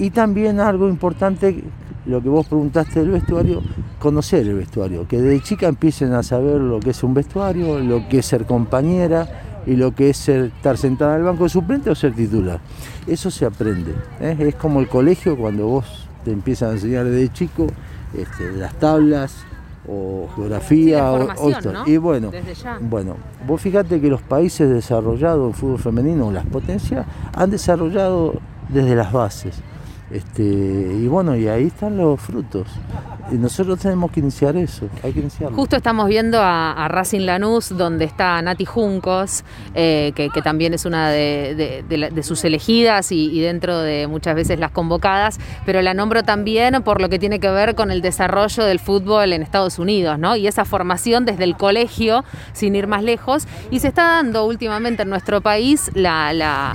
y 0.00 0.10
también 0.10 0.60
algo 0.60 0.88
importante, 0.88 1.62
lo 2.06 2.22
que 2.22 2.30
vos 2.30 2.46
preguntaste 2.46 3.00
del 3.00 3.10
vestuario, 3.10 3.62
conocer 3.98 4.48
el 4.48 4.54
vestuario, 4.54 5.06
que 5.06 5.20
desde 5.20 5.42
chica 5.42 5.68
empiecen 5.68 6.14
a 6.14 6.22
saber 6.22 6.58
lo 6.58 6.80
que 6.80 6.90
es 6.90 7.02
un 7.04 7.12
vestuario, 7.12 7.78
lo 7.80 8.08
que 8.08 8.20
es 8.20 8.26
ser 8.26 8.46
compañera 8.46 9.28
y 9.66 9.76
lo 9.76 9.94
que 9.94 10.08
es 10.08 10.16
ser, 10.16 10.52
estar 10.56 10.78
sentada 10.78 11.12
en 11.12 11.18
el 11.18 11.24
banco 11.24 11.44
de 11.44 11.50
suplente 11.50 11.90
o 11.90 11.94
ser 11.94 12.14
titular. 12.14 12.60
Eso 13.06 13.30
se 13.30 13.44
aprende. 13.44 13.94
¿eh? 14.20 14.36
Es 14.38 14.54
como 14.54 14.80
el 14.80 14.88
colegio 14.88 15.36
cuando 15.36 15.66
vos 15.66 16.08
te 16.24 16.32
empiezan 16.32 16.70
a 16.70 16.72
enseñar 16.72 17.04
desde 17.04 17.30
chico 17.30 17.66
este, 18.16 18.52
las 18.52 18.72
tablas 18.78 19.44
o 19.86 20.28
geografía 20.34 21.12
o, 21.12 21.50
esto. 21.50 21.74
Y 21.84 21.98
bueno, 21.98 22.30
bueno, 22.80 23.16
vos 23.46 23.60
fíjate 23.60 24.00
que 24.00 24.08
los 24.08 24.22
países 24.22 24.70
desarrollados 24.70 25.48
en 25.48 25.54
fútbol 25.54 25.78
femenino, 25.78 26.32
las 26.32 26.46
potencias, 26.46 27.04
han 27.34 27.50
desarrollado 27.50 28.40
desde 28.70 28.94
las 28.94 29.12
bases. 29.12 29.62
Este, 30.10 30.42
y 30.42 31.06
bueno, 31.06 31.36
y 31.36 31.46
ahí 31.46 31.66
están 31.66 31.96
los 31.96 32.20
frutos. 32.20 32.66
Y 33.30 33.36
nosotros 33.36 33.78
tenemos 33.78 34.10
que 34.10 34.20
iniciar 34.20 34.56
eso, 34.56 34.88
hay 35.04 35.12
que 35.12 35.20
iniciarlo. 35.20 35.56
Justo 35.56 35.76
estamos 35.76 36.08
viendo 36.08 36.40
a, 36.42 36.88
Racing 36.88 37.20
Lanús, 37.20 37.68
donde 37.76 38.04
está 38.04 38.42
Nati 38.42 38.64
Juncos, 38.64 39.44
eh, 39.74 40.12
que, 40.16 40.28
también 40.42 40.74
es 40.74 40.84
una 40.84 41.10
de, 41.10 42.22
sus 42.22 42.42
elegidas 42.44 43.12
y, 43.12 43.40
dentro 43.40 43.78
de 43.78 44.08
muchas 44.08 44.34
veces 44.34 44.58
las 44.58 44.72
convocadas, 44.72 45.38
pero 45.64 45.80
la 45.80 45.94
nombro 45.94 46.24
también 46.24 46.82
por 46.82 47.00
lo 47.00 47.08
que 47.08 47.18
tiene 47.18 47.38
que 47.38 47.50
ver 47.50 47.76
con 47.76 47.92
el 47.92 48.02
desarrollo 48.02 48.64
del 48.64 48.80
fútbol 48.80 49.32
en 49.32 49.42
Estados 49.42 49.78
Unidos, 49.78 50.18
¿no? 50.18 50.34
Y 50.34 50.48
esa 50.48 50.64
formación 50.64 51.24
desde 51.24 51.44
el 51.44 51.56
colegio, 51.56 52.24
sin 52.52 52.74
ir 52.74 52.88
más 52.88 53.04
lejos, 53.04 53.46
y 53.70 53.78
se 53.78 53.88
está 53.88 54.02
dando 54.02 54.44
últimamente 54.44 55.02
en 55.02 55.10
nuestro 55.10 55.40
país 55.40 55.90
la 55.94 56.32
la, 56.32 56.74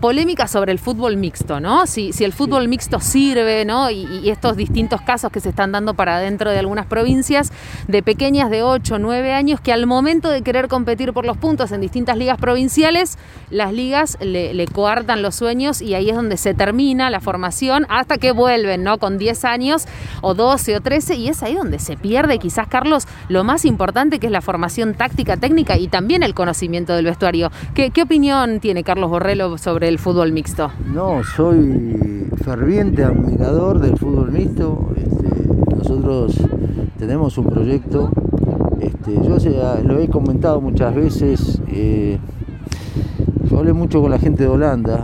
polémica 0.00 0.46
sobre 0.46 0.72
el 0.72 0.78
fútbol 0.78 1.16
mixto, 1.16 1.60
¿no? 1.60 1.86
Si, 1.86 2.12
si 2.12 2.24
el 2.24 2.32
fútbol 2.32 2.68
mixto 2.68 3.00
sirve, 3.00 3.64
¿no? 3.64 3.90
Y, 3.90 4.30
estos 4.30 4.56
distintos 4.56 5.00
casos 5.00 5.32
que 5.32 5.40
se 5.40 5.48
están 5.48 5.72
dando 5.72 5.94
para 5.94 6.20
dentro 6.20 6.50
de 6.50 6.58
algunas 6.58 6.86
provincias 6.86 7.52
de 7.88 8.02
pequeñas 8.02 8.48
de 8.48 8.62
8 8.62 8.94
o 8.94 8.98
9 8.98 9.32
años 9.32 9.60
que 9.60 9.72
al 9.72 9.86
momento 9.86 10.30
de 10.30 10.42
querer 10.42 10.68
competir 10.68 11.12
por 11.12 11.26
los 11.26 11.36
puntos 11.36 11.72
en 11.72 11.80
distintas 11.80 12.16
ligas 12.16 12.38
provinciales, 12.38 13.18
las 13.50 13.72
ligas 13.72 14.18
le, 14.20 14.66
coartan 14.68 15.22
los 15.22 15.34
sueños 15.34 15.82
y 15.82 15.94
ahí 15.94 16.10
es 16.10 16.16
donde 16.16 16.36
se 16.36 16.54
termina 16.54 17.10
la 17.10 17.20
formación 17.20 17.86
hasta 17.88 18.18
que 18.18 18.30
vuelven, 18.30 18.84
¿no? 18.84 18.98
Con 18.98 19.18
10 19.18 19.44
años 19.44 19.86
o 20.20 20.34
12 20.34 20.76
o 20.76 20.80
13 20.80 21.16
y 21.16 21.28
es 21.28 21.42
ahí 21.42 21.54
donde 21.54 21.78
se 21.78 21.96
pierde 21.96 22.38
quizás, 22.38 22.68
Carlos, 22.68 23.08
lo 23.28 23.42
más 23.42 23.64
importante 23.64 24.20
que 24.20 24.26
es 24.26 24.32
la 24.32 24.42
formación 24.42 24.94
táctica, 24.94 25.36
técnica 25.36 25.76
y 25.76 25.88
también 25.88 26.22
el 26.22 26.34
conocimiento 26.34 26.94
del 26.94 27.06
vestuario. 27.06 27.50
¿Qué, 27.74 27.90
qué 27.90 28.02
opinión 28.02 28.60
tiene 28.60 28.84
Carlos? 28.84 28.99
Borrello 29.08 29.56
sobre 29.58 29.88
el 29.88 29.98
fútbol 29.98 30.32
mixto? 30.32 30.70
No, 30.92 31.22
soy 31.24 32.28
ferviente 32.44 33.04
admirador 33.04 33.80
del 33.80 33.96
fútbol 33.96 34.32
mixto. 34.32 34.90
Este, 34.96 35.76
nosotros 35.76 36.36
tenemos 36.98 37.38
un 37.38 37.46
proyecto, 37.46 38.10
este, 38.80 39.14
yo 39.14 39.36
lo 39.84 39.98
he 39.98 40.08
comentado 40.08 40.60
muchas 40.60 40.94
veces, 40.94 41.60
eh, 41.68 42.18
yo 43.50 43.58
hablé 43.58 43.72
mucho 43.72 44.02
con 44.02 44.10
la 44.10 44.18
gente 44.18 44.42
de 44.42 44.48
Holanda, 44.50 45.00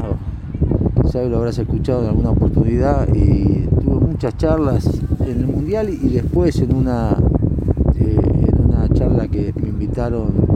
sabes, 1.10 1.30
lo 1.30 1.38
habrás 1.38 1.58
escuchado 1.58 2.02
en 2.02 2.08
alguna 2.10 2.30
oportunidad, 2.30 3.08
y 3.14 3.66
tuve 3.82 4.06
muchas 4.06 4.36
charlas 4.36 4.88
en 5.20 5.40
el 5.40 5.46
Mundial 5.46 5.88
y 5.88 6.08
después 6.08 6.58
en 6.60 6.74
una, 6.74 7.16
eh, 7.94 8.18
en 8.48 8.64
una 8.64 8.88
charla 8.90 9.28
que 9.28 9.54
me 9.60 9.68
invitaron 9.68 10.55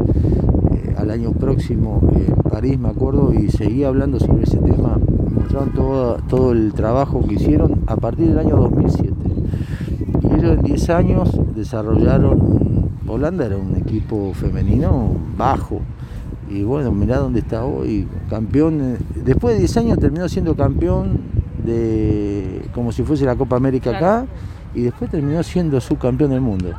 al 1.00 1.10
año 1.10 1.32
próximo 1.32 2.00
en 2.12 2.50
París, 2.50 2.78
me 2.78 2.88
acuerdo, 2.88 3.32
y 3.32 3.50
seguí 3.50 3.84
hablando 3.84 4.20
sobre 4.20 4.44
ese 4.44 4.58
tema, 4.58 4.98
me 5.24 5.30
mostraron 5.30 5.72
todo, 5.72 6.16
todo 6.28 6.52
el 6.52 6.72
trabajo 6.74 7.26
que 7.26 7.34
hicieron 7.34 7.82
a 7.86 7.96
partir 7.96 8.28
del 8.28 8.38
año 8.38 8.56
2007. 8.56 9.14
Y 10.22 10.26
ellos 10.26 10.58
en 10.58 10.62
10 10.62 10.90
años 10.90 11.40
desarrollaron, 11.54 12.90
Holanda 13.06 13.46
era 13.46 13.56
un 13.56 13.76
equipo 13.76 14.32
femenino 14.34 15.14
bajo, 15.36 15.80
y 16.48 16.62
bueno, 16.64 16.90
mirá 16.90 17.18
dónde 17.18 17.40
está 17.40 17.64
hoy, 17.64 18.06
campeón, 18.28 18.80
eh, 18.80 18.98
después 19.24 19.54
de 19.54 19.60
10 19.60 19.76
años 19.78 19.98
terminó 19.98 20.28
siendo 20.28 20.54
campeón 20.54 21.20
de 21.64 22.62
como 22.74 22.92
si 22.92 23.02
fuese 23.02 23.24
la 23.24 23.36
Copa 23.36 23.56
América 23.56 23.96
acá 23.96 24.26
y 24.74 24.82
después 24.82 25.10
terminó 25.10 25.42
siendo 25.42 25.80
subcampeón 25.80 26.30
del 26.30 26.40
mundo. 26.40 26.70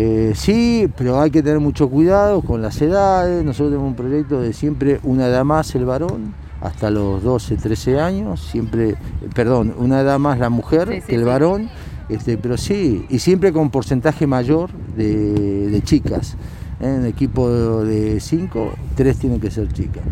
Eh, 0.00 0.32
sí, 0.36 0.88
pero 0.96 1.20
hay 1.20 1.32
que 1.32 1.42
tener 1.42 1.58
mucho 1.58 1.90
cuidado 1.90 2.40
con 2.42 2.62
las 2.62 2.80
edades. 2.80 3.44
Nosotros 3.44 3.70
tenemos 3.70 3.88
un 3.88 3.96
proyecto 3.96 4.40
de 4.40 4.52
siempre 4.52 5.00
una 5.02 5.26
edad 5.26 5.44
más 5.44 5.74
el 5.74 5.86
varón, 5.86 6.34
hasta 6.60 6.88
los 6.88 7.20
12, 7.24 7.56
13 7.56 7.98
años, 7.98 8.40
siempre, 8.40 8.94
perdón, 9.34 9.74
una 9.76 10.00
edad 10.00 10.20
más 10.20 10.38
la 10.38 10.50
mujer 10.50 11.02
que 11.04 11.14
el 11.16 11.24
varón, 11.24 11.68
este, 12.08 12.38
pero 12.38 12.56
sí, 12.56 13.06
y 13.08 13.18
siempre 13.18 13.52
con 13.52 13.70
porcentaje 13.70 14.28
mayor 14.28 14.70
de, 14.96 15.80
chicas. 15.84 16.36
En 16.78 17.04
equipo 17.04 17.82
de 17.82 18.20
5, 18.20 18.72
3 18.94 19.18
tienen 19.18 19.40
que 19.40 19.50
ser 19.50 19.66
chicas. 19.72 20.04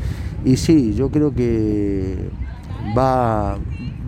Y 0.45 0.57
sí, 0.57 0.95
yo 0.95 1.11
creo 1.11 1.33
que 1.33 2.29
va, 2.99 3.57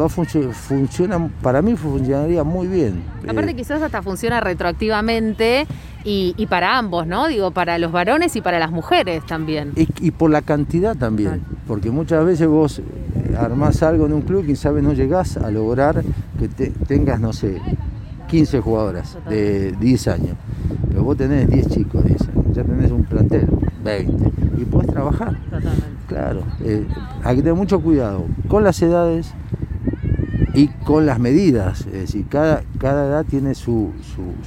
va 0.00 0.08
funciona, 0.08 1.28
para 1.42 1.62
mí 1.62 1.76
funcionaría 1.76 2.44
muy 2.44 2.66
bien. 2.68 3.02
Aparte 3.28 3.50
eh, 3.50 3.56
quizás 3.56 3.82
hasta 3.82 4.02
funciona 4.02 4.40
retroactivamente 4.40 5.66
y, 6.04 6.46
para 6.46 6.78
ambos, 6.78 7.06
¿no? 7.06 7.26
Digo, 7.28 7.50
para 7.50 7.78
los 7.78 7.92
varones 7.92 8.34
y 8.36 8.40
para 8.40 8.58
las 8.58 8.70
mujeres 8.70 9.26
también. 9.26 9.72
Y, 9.76 10.10
por 10.12 10.30
la 10.30 10.40
cantidad 10.42 10.96
también, 10.96 11.42
porque 11.66 11.90
muchas 11.90 12.24
veces 12.24 12.46
vos 12.46 12.78
eh, 12.78 13.36
armás 13.38 13.82
algo 13.82 14.06
en 14.06 14.14
un 14.14 14.22
club 14.22 14.42
y 14.42 14.46
quién 14.46 14.56
sabe 14.56 14.80
no 14.80 14.94
llegás 14.94 15.36
a 15.36 15.50
lograr 15.50 16.02
que 16.38 16.48
tengas, 16.86 17.20
no 17.20 17.32
sé, 17.32 17.60
15 18.28 18.60
jugadoras 18.60 19.18
de 19.28 19.72
10 19.72 20.08
años. 20.08 20.36
Pero 20.88 21.02
vos 21.02 21.16
tenés 21.16 21.48
10 21.50 21.68
chicos, 21.68 22.04
ya 22.52 22.62
tenés 22.62 22.90
un 22.90 23.04
plantel, 23.04 23.48
20, 23.84 24.30
y 24.58 24.64
podés 24.64 24.90
trabajar. 24.90 25.38
Totalmente. 25.44 25.98
Claro, 26.06 26.42
eh, 26.64 26.86
hay 27.22 27.36
que 27.36 27.42
tener 27.42 27.54
mucho 27.54 27.80
cuidado 27.80 28.24
con 28.48 28.64
las 28.64 28.80
edades, 28.80 29.34
y 30.54 30.68
con 30.68 31.06
las 31.06 31.18
medidas, 31.18 31.80
es 31.86 31.92
decir, 31.92 32.26
cada, 32.28 32.62
cada 32.78 33.06
edad 33.06 33.24
tiene 33.24 33.54
su, 33.54 33.92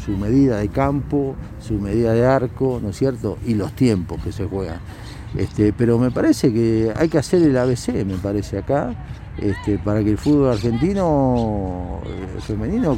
su, 0.05 0.12
medida 0.12 0.57
de 0.57 0.69
campo, 0.69 1.36
su 1.60 1.74
medida 1.74 2.13
de 2.13 2.25
arco, 2.25 2.79
¿no 2.81 2.89
es 2.89 2.98
cierto? 2.98 3.38
Y 3.45 3.55
los 3.55 3.74
tiempos 3.74 4.21
que 4.24 4.31
se 4.31 4.45
juegan. 4.45 4.79
Este, 5.36 5.74
pero 5.74 5.98
me 5.98 6.12
parece 6.12 6.51
que 6.51 6.93
hay 6.95 7.10
que 7.10 7.17
hacer 7.17 7.41
el 7.41 7.57
ABC, 7.57 8.05
me 8.05 8.17
parece 8.17 8.57
acá, 8.57 8.93
este, 9.38 9.77
para 9.79 10.03
que 10.03 10.12
el 10.12 10.17
fútbol 10.17 10.51
argentino 10.51 12.00
eh, 12.05 12.39
femenino 12.41 12.98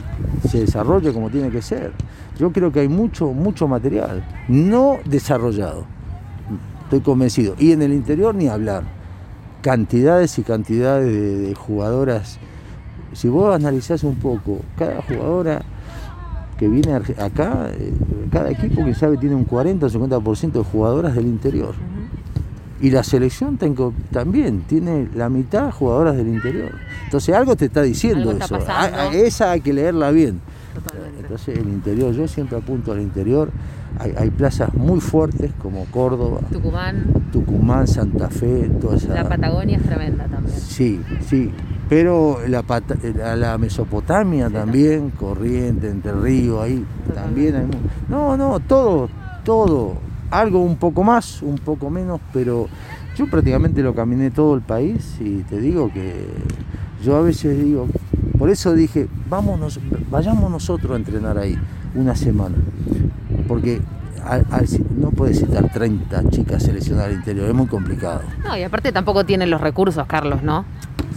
se 0.50 0.62
desarrolle 0.62 1.14
como 1.14 1.30
tiene 1.30 1.50
que 1.50 1.62
ser. 1.62 1.94
Yo 2.40 2.52
creo 2.52 2.72
que 2.72 2.82
hay 2.82 2.88
mucho, 2.88 3.28
mucho 3.28 3.68
material 3.68 4.24
no 4.48 4.98
desarrollado, 5.06 5.86
estoy 6.84 7.02
convencido. 7.02 7.56
Y 7.58 7.72
en 7.72 7.82
el 7.82 7.94
interior 7.94 8.36
ni 8.36 8.48
hablar. 8.48 8.84
Cantidades 9.62 10.38
y 10.40 10.44
cantidades 10.44 11.08
de 11.08 11.56
jugadoras 11.56 12.38
si 13.14 13.28
vos 13.30 13.56
analizás 13.56 14.04
un 14.04 14.16
poco, 14.16 14.60
cada 14.78 15.02
jugadora 15.02 15.62
que 16.58 16.68
viene 16.68 16.94
acá, 16.94 17.70
eh, 17.72 17.94
cada 18.32 18.52
equipo 18.52 18.84
que 18.86 18.94
sabe 18.94 19.18
tiene 19.18 19.36
un 19.36 19.44
40 19.44 19.86
o 19.86 19.90
50% 19.90 20.52
de 20.52 20.64
jugadoras 20.64 21.16
del 21.16 21.26
interior. 21.26 21.76
Y 22.82 22.92
la 22.92 23.04
selección 23.04 23.58
también 24.12 24.62
tiene 24.62 25.08
la 25.16 25.30
mitad 25.30 25.72
jugadoras 25.72 26.18
del 26.18 26.28
interior. 26.28 26.72
Entonces 27.06 27.34
algo 27.34 27.56
te 27.56 27.66
está 27.66 27.82
diciendo 27.82 28.32
eso. 28.32 28.60
esa 29.14 29.52
hay 29.52 29.62
que 29.62 29.72
leerla 29.72 30.12
bien. 30.12 30.42
Entonces 31.18 31.58
el 31.58 31.70
interior, 31.70 32.14
yo 32.14 32.28
siempre 32.28 32.58
apunto 32.58 32.92
al 32.92 33.02
interior. 33.02 33.52
Hay, 34.00 34.32
plazas 34.32 34.74
muy 34.74 35.00
fuertes 35.00 35.52
como 35.62 35.86
Córdoba, 35.86 36.40
Tucumán, 36.52 37.06
Tucumán, 37.32 37.88
Santa 37.88 38.28
Fe, 38.28 38.68
toda 38.82 38.98
esa. 38.98 39.14
La 39.14 39.30
Patagonia 39.30 39.78
es 39.78 39.84
tremenda 39.84 40.26
también. 40.26 40.60
Sí, 40.60 41.00
sí 41.30 41.52
pero 41.94 42.40
la, 42.48 42.66
la 43.36 43.58
Mesopotamia 43.60 44.50
también, 44.50 45.12
Corriente, 45.12 45.90
Entre 45.92 46.12
Ríos, 46.12 46.64
ahí 46.64 46.84
también 47.14 47.56
hay... 47.56 47.68
No, 48.10 48.36
no, 48.36 48.60
todo, 48.62 49.10
todo, 49.46 49.98
algo 50.32 50.64
un 50.64 50.78
poco 50.78 51.04
más, 51.04 51.44
un 51.44 51.60
poco 51.60 51.92
menos, 51.92 52.20
pero 52.34 52.68
yo 53.16 53.30
prácticamente 53.30 53.84
lo 53.84 53.94
caminé 53.94 54.32
todo 54.32 54.56
el 54.56 54.62
país 54.62 55.18
y 55.20 55.44
te 55.44 55.60
digo 55.60 55.94
que 55.94 56.26
yo 57.04 57.16
a 57.16 57.22
veces 57.22 57.64
digo, 57.64 57.88
por 58.40 58.50
eso 58.50 58.74
dije, 58.74 59.08
vámonos, 59.30 59.80
vayamos 60.10 60.50
nosotros 60.50 60.94
a 60.94 60.96
entrenar 60.96 61.38
ahí 61.38 61.56
una 61.94 62.16
semana, 62.16 62.56
porque 63.48 63.84
no 64.98 65.12
puedes 65.12 65.40
citar 65.40 65.72
30 65.72 66.30
chicas 66.30 66.64
seleccionadas 66.64 67.10
al 67.10 67.18
interior, 67.18 67.48
es 67.50 67.54
muy 67.54 67.68
complicado. 67.68 68.22
No, 68.44 68.58
y 68.58 68.64
aparte 68.64 68.92
tampoco 68.92 69.26
tienen 69.26 69.52
los 69.52 69.62
recursos, 69.62 70.08
Carlos, 70.08 70.42
¿no? 70.42 70.66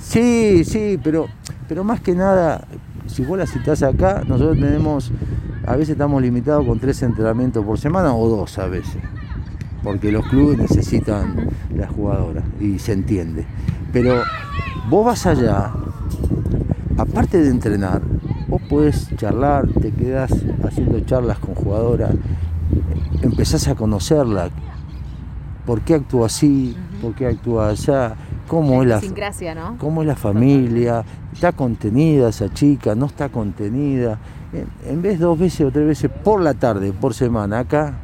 Sí, 0.02 0.64
sí, 0.64 0.98
pero, 1.02 1.26
pero 1.68 1.84
más 1.84 2.00
que 2.00 2.14
nada, 2.14 2.66
si 3.06 3.24
vos 3.24 3.38
la 3.38 3.46
citás 3.46 3.82
acá, 3.82 4.22
nosotros 4.26 4.58
tenemos, 4.58 5.12
a 5.66 5.72
veces 5.72 5.90
estamos 5.90 6.22
limitados 6.22 6.66
con 6.66 6.78
tres 6.78 7.02
entrenamientos 7.02 7.64
por 7.64 7.78
semana 7.78 8.14
o 8.14 8.28
dos 8.28 8.58
a 8.58 8.66
veces, 8.66 8.98
porque 9.82 10.12
los 10.12 10.26
clubes 10.26 10.58
necesitan 10.58 11.48
las 11.74 11.90
jugadoras 11.90 12.44
y 12.60 12.78
se 12.78 12.92
entiende. 12.92 13.46
Pero 13.92 14.22
vos 14.88 15.06
vas 15.06 15.26
allá, 15.26 15.72
aparte 16.96 17.40
de 17.40 17.50
entrenar, 17.50 18.02
vos 18.48 18.62
podés 18.62 19.08
charlar, 19.16 19.66
te 19.68 19.92
quedás 19.92 20.32
haciendo 20.62 21.00
charlas 21.00 21.38
con 21.38 21.54
jugadoras, 21.54 22.14
empezás 23.22 23.68
a 23.68 23.74
conocerla, 23.74 24.50
por 25.64 25.80
qué 25.80 25.94
actúa 25.94 26.26
así, 26.26 26.76
por 27.02 27.14
qué 27.14 27.26
actúa 27.26 27.70
allá, 27.70 28.14
cómo 28.46 28.82
es 28.82 28.88
la, 28.88 29.00
cómo 29.78 30.02
es 30.02 30.08
la 30.08 30.16
familia, 30.16 31.04
está 31.32 31.52
contenida 31.52 32.28
esa 32.28 32.52
chica, 32.52 32.94
no 32.94 33.06
está 33.06 33.28
contenida. 33.28 34.18
En, 34.86 35.02
vez 35.02 35.18
dos 35.18 35.38
veces 35.38 35.66
o 35.66 35.70
tres 35.70 35.86
veces 35.86 36.10
por 36.10 36.40
la 36.40 36.54
tarde, 36.54 36.92
por 36.92 37.14
semana, 37.14 37.60
acá 37.60 37.94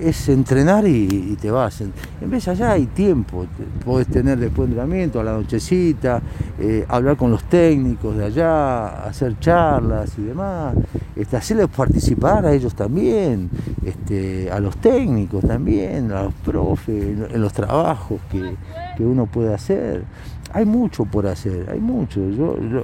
es 0.00 0.28
entrenar 0.28 0.86
y, 0.86 1.36
te 1.40 1.50
vas. 1.50 1.80
En, 1.80 1.92
vez 2.30 2.48
allá 2.48 2.72
hay 2.72 2.86
tiempo, 2.86 3.46
podés 3.84 4.08
tener 4.08 4.38
después 4.38 4.68
de 4.68 4.72
entrenamiento, 4.74 5.20
a 5.20 5.24
la 5.24 5.32
nochecita, 5.32 6.20
eh, 6.58 6.84
hablar 6.88 7.16
con 7.16 7.30
los 7.30 7.44
técnicos 7.44 8.16
de 8.16 8.24
allá, 8.24 9.04
hacer 9.04 9.38
charlas 9.38 10.18
y 10.18 10.22
demás, 10.22 10.74
este, 11.14 11.36
hacerles 11.36 11.68
participar 11.68 12.46
a 12.46 12.52
ellos 12.52 12.74
también, 12.74 13.50
este, 13.84 14.50
a 14.50 14.58
los 14.60 14.76
técnicos 14.78 15.44
también, 15.44 16.10
a 16.12 16.24
los 16.24 16.34
profes, 16.34 17.30
en, 17.32 17.40
los 17.40 17.52
trabajos 17.52 18.20
que, 18.30 18.56
uno 19.00 19.26
puede 19.26 19.54
hacer. 19.54 20.04
Hay 20.52 20.64
mucho 20.64 21.04
por 21.04 21.26
hacer, 21.26 21.68
hay 21.70 21.80
mucho. 21.80 22.20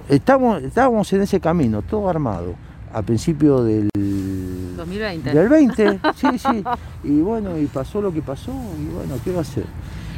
estamos, 0.08 0.62
estábamos 0.62 1.12
en 1.12 1.22
ese 1.22 1.38
camino, 1.38 1.82
todo 1.82 2.08
armado, 2.08 2.54
a 2.92 3.02
principio 3.02 3.62
del 3.62 3.90
2020. 3.94 5.34
Del 5.34 5.48
20, 5.48 6.00
sí, 6.16 6.38
sí. 6.38 6.64
Y 7.04 7.20
bueno, 7.20 7.58
y 7.58 7.66
pasó 7.66 8.00
lo 8.00 8.12
que 8.12 8.22
pasó, 8.22 8.52
y 8.52 8.94
bueno, 8.94 9.14
¿qué 9.22 9.32
va 9.32 9.38
a 9.38 9.42
hacer? 9.42 9.64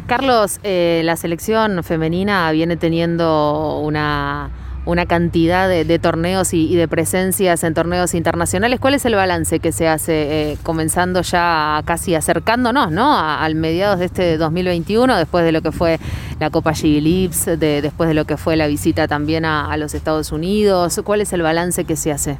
Carlos, 0.07 0.61
eh, 0.62 1.03
la 1.05 1.16
selección 1.16 1.83
femenina 1.85 2.50
viene 2.53 2.76
teniendo 2.76 3.81
una, 3.81 4.50
una 4.87 5.07
cantidad 5.07 5.69
de, 5.69 5.99
torneos 5.99 6.55
y, 6.55 6.75
de 6.75 6.88
presencias 6.88 7.62
en 7.64 7.75
torneos 7.75 8.14
internacionales. 8.14 8.81
¿Cuál 8.81 8.95
es 8.95 9.05
el 9.05 9.14
balance 9.14 9.61
que 9.61 9.73
se 9.73 9.88
hace 9.88 10.53
eh, 10.53 10.59
comenzando 10.62 11.23
ya 11.23 11.83
casi 11.85 12.14
acercándonos 12.14 12.90
¿no? 12.90 13.16
al 13.16 13.55
mediados 13.55 13.99
de 13.99 14.07
este 14.07 14.38
2021, 14.38 15.16
después 15.16 15.45
de 15.45 15.53
lo 15.53 15.62
que 15.62 15.73
fue 15.73 15.99
la 16.38 16.51
Copa 16.51 16.73
Gilips, 16.73 17.47
de, 17.47 17.83
después 17.83 18.09
de 18.09 18.14
lo 18.14 18.25
que 18.25 18.37
fue 18.37 18.57
la 18.57 18.66
visita 18.66 19.07
también 19.07 19.45
a 19.45 19.77
los 19.77 19.95
Estados 19.95 20.33
Unidos? 20.33 21.01
¿Cuál 21.05 21.21
es 21.21 21.33
el 21.33 21.43
balance 21.43 21.85
que 21.85 21.97
se 21.97 22.12
hace? 22.12 22.38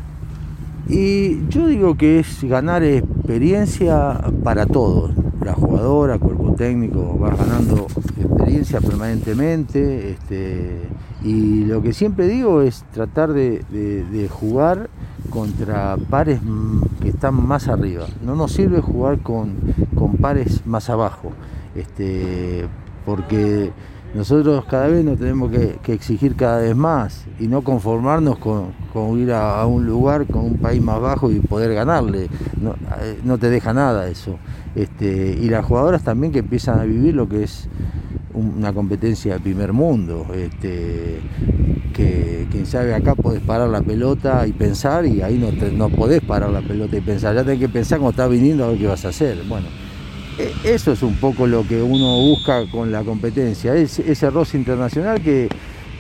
Y 0.93 1.47
yo 1.49 1.69
digo 1.69 1.97
que 1.97 2.19
es 2.19 2.43
ganar 2.43 2.83
experiencia 2.83 4.21
para 4.43 4.67
todos. 4.67 5.13
La 5.41 5.53
jugadora, 5.53 6.19
cuerpo 6.19 6.53
técnico, 6.55 7.17
va 7.17 7.31
ganando 7.31 7.87
experiencia 8.21 8.81
permanentemente. 8.81 10.11
Este, 10.11 10.81
y 11.23 11.65
lo 11.65 11.83
que 11.83 11.93
siempre 11.93 12.27
digo 12.29 12.63
es 12.63 12.85
tratar 12.93 13.33
de, 13.33 14.29
jugar 14.31 14.89
contra 15.29 15.97
pares 16.09 16.41
que 17.03 17.11
están 17.11 17.47
más 17.47 17.69
arriba. 17.69 18.07
No 18.25 18.35
nos 18.35 18.53
sirve 18.53 18.81
jugar 18.81 19.19
con, 19.21 19.57
pares 20.21 20.67
más 20.67 20.89
abajo. 20.89 21.33
Este, 21.75 22.67
porque 23.05 23.71
nosotros 24.15 24.65
cada 24.65 24.89
vez 24.89 25.05
nos 25.05 25.19
tenemos 25.19 25.51
que, 25.51 25.79
exigir 25.93 26.35
cada 26.37 26.59
vez 26.59 26.75
más 26.75 27.27
y 27.39 27.47
no 27.47 27.63
conformarnos 27.63 28.39
con, 28.39 28.73
ir 29.19 29.33
a, 29.33 29.65
un 29.67 29.87
lugar 29.87 30.27
con 30.27 30.45
un 30.45 30.57
país 30.57 30.83
más 30.83 31.01
bajo 31.01 31.31
y 31.31 31.41
poder 31.41 31.75
ganarle. 31.75 32.29
No, 32.61 32.75
eh, 33.01 33.39
te 33.39 33.51
deja 33.51 33.75
nada 33.75 34.09
eso. 34.09 34.39
Este, 34.75 35.39
y 35.39 35.51
las 35.51 35.67
jugadoras 35.67 36.03
también 36.03 36.33
que 36.33 36.39
empiezan 36.39 36.81
a 36.81 36.85
vivir 36.85 37.15
lo 37.15 37.29
que 37.29 37.45
es 37.45 37.69
una 38.35 38.73
competencia 38.73 39.35
de 39.35 39.41
primer 39.41 39.73
mundo. 39.73 40.27
Este, 40.35 41.21
que 41.95 42.47
quien 42.51 42.67
sabe 42.67 42.95
acá 42.95 43.15
podés 43.15 43.43
parar 43.43 43.69
la 43.69 43.83
pelota 43.83 44.47
y 44.47 44.53
pensar 44.53 45.07
y 45.07 45.23
ahí 45.23 45.39
no, 45.39 45.51
no 45.73 45.89
podés 45.89 46.23
parar 46.23 46.51
la 46.51 46.63
pelota 46.63 46.97
y 46.97 47.01
pensar. 47.01 47.35
Ya 47.35 47.45
tenés 47.45 47.61
que 47.61 47.69
pensar 47.69 47.99
cuando 47.99 48.11
estás 48.11 48.31
viniendo 48.31 48.65
a 48.65 48.69
ver 48.69 48.79
qué 48.79 48.87
vas 48.87 49.05
a 49.05 49.09
hacer. 49.09 49.43
Bueno, 49.49 49.67
e, 50.39 50.75
eso 50.75 50.93
es 50.93 51.03
un 51.03 51.15
poco 51.17 51.47
lo 51.47 51.67
que 51.67 51.83
uno 51.83 52.21
busca 52.21 52.71
con 52.71 52.91
la 52.91 53.03
competencia, 53.03 53.75
es, 53.75 53.99
ese 53.99 54.31
roce 54.31 54.57
internacional 54.57 55.21
que, 55.21 55.49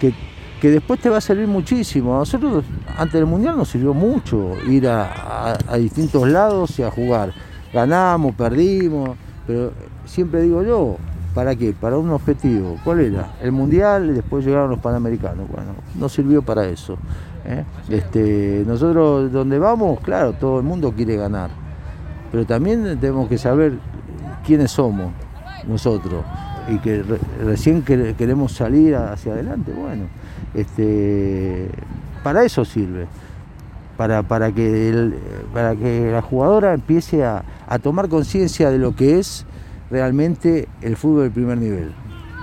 que, 0.00 0.70
después 0.70 1.00
te 1.00 1.08
va 1.08 1.18
a 1.18 1.20
servir 1.20 1.46
muchísimo. 1.46 2.16
A 2.16 2.18
nosotros 2.20 2.64
antes 2.96 3.14
del 3.14 3.26
Mundial 3.26 3.56
nos 3.56 3.68
sirvió 3.68 3.94
mucho 3.94 4.56
ir 4.68 4.86
a, 4.88 5.58
distintos 5.78 6.28
lados 6.28 6.78
y 6.78 6.82
a 6.82 6.90
jugar. 6.90 7.32
Ganamos, 7.72 8.34
perdimos, 8.34 9.10
pero 9.46 9.72
siempre 10.04 10.42
digo 10.42 10.62
yo, 10.62 10.96
¿para 11.34 11.54
qué? 11.56 11.72
Para 11.72 11.98
un 11.98 12.10
objetivo. 12.10 12.76
¿Cuál 12.84 13.00
era? 13.00 13.32
El 13.42 13.52
Mundial 13.52 14.10
y 14.10 14.12
después 14.14 14.44
llegaron 14.44 14.70
los 14.70 14.78
Panamericanos. 14.80 15.48
Bueno, 15.48 15.72
no 15.94 16.08
sirvió 16.08 16.42
para 16.42 16.66
eso. 16.66 16.96
¿eh? 17.44 17.64
Este, 17.88 18.64
nosotros 18.66 19.32
donde 19.32 19.58
vamos, 19.58 20.00
claro, 20.00 20.32
todo 20.32 20.58
el 20.58 20.64
mundo 20.64 20.92
quiere 20.92 21.16
ganar. 21.16 21.50
Pero 22.30 22.44
también 22.46 22.98
tenemos 23.00 23.28
que 23.28 23.38
saber 23.38 23.74
quiénes 24.44 24.70
somos 24.70 25.12
nosotros 25.66 26.24
y 26.68 26.78
que 26.78 27.02
recién 27.44 27.82
queremos 27.82 28.52
salir 28.52 28.94
hacia 28.94 29.32
adelante, 29.32 29.72
bueno, 29.72 30.04
este, 30.54 31.68
para 32.22 32.44
eso 32.44 32.64
sirve, 32.64 33.06
para, 33.96 34.22
para, 34.22 34.52
que, 34.52 35.12
para 35.52 35.74
que 35.74 36.10
la 36.12 36.22
jugadora 36.22 36.74
empiece 36.74 37.24
a, 37.24 37.42
tomar 37.82 38.08
conciencia 38.08 38.70
de 38.70 38.78
lo 38.78 38.94
que 38.94 39.18
es 39.18 39.46
realmente 39.90 40.68
el 40.80 40.96
fútbol 40.96 41.22
del 41.22 41.32
primer 41.32 41.58
nivel. 41.58 41.92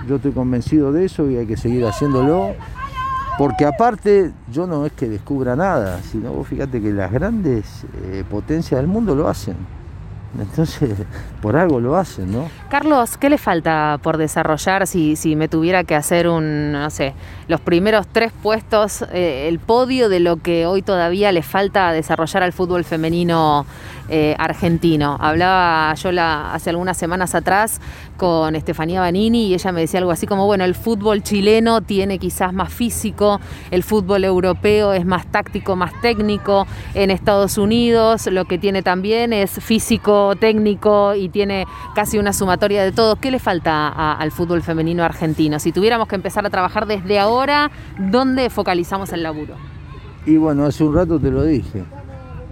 Yo 0.06 0.16
estoy 0.16 0.32
convencido 0.32 0.92
de 0.92 1.04
eso 1.04 1.30
y 1.30 1.36
hay 1.36 1.46
que 1.46 1.56
seguir 1.56 1.84
haciéndolo, 1.84 2.54
porque 3.36 3.64
aparte 3.64 4.32
yo 4.52 4.66
no 4.66 4.86
es 4.86 4.92
que 4.92 5.08
descubra 5.08 5.56
nada, 5.56 6.00
sino 6.02 6.42
fíjate 6.44 6.80
que 6.80 6.92
las 6.92 7.10
grandes 7.10 7.84
eh, 8.04 8.24
potencias 8.28 8.80
del 8.80 8.88
mundo 8.88 9.14
lo 9.14 9.28
hacen. 9.28 9.56
Entonces, 10.38 10.90
por 11.40 11.56
algo 11.56 11.80
lo 11.80 11.96
hacen, 11.96 12.32
¿no? 12.32 12.50
Carlos, 12.68 13.16
¿qué 13.16 13.30
le 13.30 13.38
falta 13.38 13.98
por 14.02 14.18
desarrollar 14.18 14.86
si, 14.86 15.16
si 15.16 15.36
me 15.36 15.48
tuviera 15.48 15.84
que 15.84 15.94
hacer 15.94 16.28
un, 16.28 16.72
no 16.72 16.90
sé, 16.90 17.14
los 17.48 17.60
primeros 17.60 18.06
tres 18.06 18.32
puestos, 18.42 19.02
eh, 19.12 19.48
el 19.48 19.58
podio 19.58 20.08
de 20.08 20.20
lo 20.20 20.36
que 20.36 20.66
hoy 20.66 20.82
todavía 20.82 21.32
le 21.32 21.42
falta 21.42 21.92
desarrollar 21.92 22.42
al 22.42 22.52
fútbol 22.52 22.84
femenino 22.84 23.64
eh, 24.10 24.36
argentino? 24.38 25.16
Hablaba 25.18 25.94
yo 25.94 26.12
la, 26.12 26.52
hace 26.52 26.70
algunas 26.70 26.96
semanas 26.96 27.34
atrás 27.34 27.80
con 28.18 28.54
Estefanía 28.56 29.00
Banini 29.00 29.46
y 29.46 29.54
ella 29.54 29.72
me 29.72 29.80
decía 29.80 30.00
algo 30.00 30.10
así 30.10 30.26
como, 30.26 30.44
bueno, 30.44 30.64
el 30.64 30.74
fútbol 30.74 31.22
chileno 31.22 31.80
tiene 31.80 32.18
quizás 32.18 32.52
más 32.52 32.72
físico, 32.72 33.40
el 33.70 33.82
fútbol 33.82 34.24
europeo 34.24 34.92
es 34.92 35.06
más 35.06 35.26
táctico, 35.26 35.76
más 35.76 35.92
técnico, 36.02 36.66
en 36.94 37.10
Estados 37.10 37.56
Unidos 37.56 38.26
lo 38.26 38.44
que 38.44 38.58
tiene 38.58 38.82
también 38.82 39.32
es 39.32 39.52
físico, 39.52 40.17
técnico 40.38 41.14
y 41.14 41.28
tiene 41.28 41.66
casi 41.94 42.18
una 42.18 42.32
sumatoria 42.32 42.84
de 42.84 42.92
todo. 42.92 43.16
¿Qué 43.16 43.30
le 43.30 43.38
falta 43.38 43.88
al 44.12 44.30
fútbol 44.30 44.62
femenino 44.62 45.04
argentino? 45.04 45.58
Si 45.58 45.72
tuviéramos 45.72 46.08
que 46.08 46.16
empezar 46.16 46.44
a 46.46 46.50
trabajar 46.50 46.86
desde 46.86 47.18
ahora, 47.18 47.70
¿dónde 47.98 48.50
focalizamos 48.50 49.12
el 49.12 49.22
laburo? 49.22 49.54
Y 50.26 50.36
bueno, 50.36 50.66
hace 50.66 50.84
un 50.84 50.94
rato 50.94 51.18
te 51.18 51.30
lo 51.30 51.42
dije, 51.44 51.84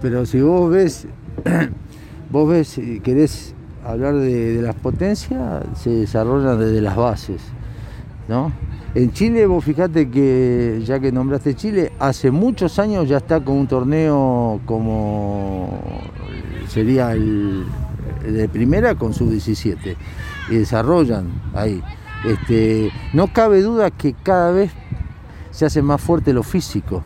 pero 0.01 0.25
si 0.25 0.41
vos 0.41 0.71
ves, 0.71 1.07
vos 2.31 2.49
ves, 2.49 2.79
querés 3.03 3.53
hablar 3.85 4.15
de, 4.15 4.61
las 4.61 4.75
potencias, 4.75 5.63
se 5.75 5.91
desarrollan 5.91 6.59
desde 6.59 6.81
las 6.81 6.95
bases, 6.95 7.41
¿no? 8.27 8.51
En 8.95 9.11
Chile, 9.11 9.45
vos 9.45 9.63
fijate 9.63 10.09
que, 10.09 10.81
ya 10.85 10.99
que 10.99 11.11
nombraste 11.11 11.55
Chile, 11.55 11.91
hace 11.99 12.31
muchos 12.31 12.79
años 12.79 13.07
ya 13.07 13.17
está 13.17 13.39
con 13.39 13.57
un 13.57 13.67
torneo 13.67 14.59
como 14.65 15.79
sería 16.67 17.11
el, 17.13 17.65
de 18.25 18.49
primera 18.49 18.95
con 18.95 19.13
su 19.13 19.29
17 19.29 19.95
y 20.49 20.55
desarrollan 20.55 21.29
ahí. 21.53 21.83
Este, 22.25 22.91
no 23.13 23.27
cabe 23.31 23.61
duda 23.61 23.91
que 23.91 24.13
cada 24.13 24.51
vez 24.51 24.71
se 25.51 25.65
hace 25.65 25.81
más 25.81 26.01
fuerte 26.01 26.33
lo 26.33 26.43
físico, 26.43 27.03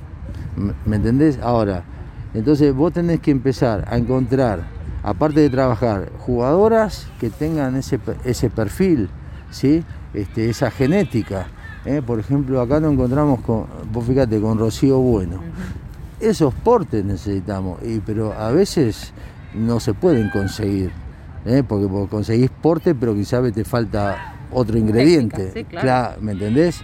¿me 0.86 0.96
entendés? 0.96 1.40
Ahora, 1.42 1.84
entonces 2.34 2.74
vos 2.74 2.94
tenés 2.94 3.20
que 3.20 3.32
empezar 3.32 3.86
a 3.90 3.98
encontrar 3.98 4.64
aparte 5.04 5.42
de 5.42 5.50
trabajar, 5.50 6.12
jugadoras 6.20 7.08
que 7.20 7.30
tengan 7.30 7.76
ese, 7.76 8.00
ese 8.24 8.50
perfil, 8.50 9.10
¿sí? 9.50 9.84
Este, 10.14 10.50
esa 10.50 10.72
genética. 10.72 11.48
¿eh? 11.86 12.02
Por 12.06 12.20
ejemplo, 12.20 12.62
acá 12.62 12.80
nos 12.80 12.94
encontramos 12.94 13.42
con, 13.42 13.66
vos 13.92 14.06
fíjate, 14.06 14.40
con 14.40 14.58
Rocío 14.58 15.00
Bueno. 15.00 15.42
Esos 16.20 16.54
portes 16.54 17.04
necesitamos, 17.04 17.80
y, 17.84 18.00
pero 18.00 18.34
a 18.34 18.52
veces 18.52 19.12
no 19.56 19.80
se 19.80 19.96
pueden 19.96 20.30
conseguir, 20.30 20.92
¿eh? 21.46 21.64
porque 21.68 21.86
vos 21.86 22.08
conseguís 22.10 22.52
porte, 22.52 22.94
pero 22.94 23.16
quizás 23.16 23.52
te 23.54 23.64
falta 23.64 24.36
otro 24.52 24.78
ingrediente. 24.78 25.66
claro. 25.70 26.22
¿Me 26.22 26.34
entendés? 26.34 26.82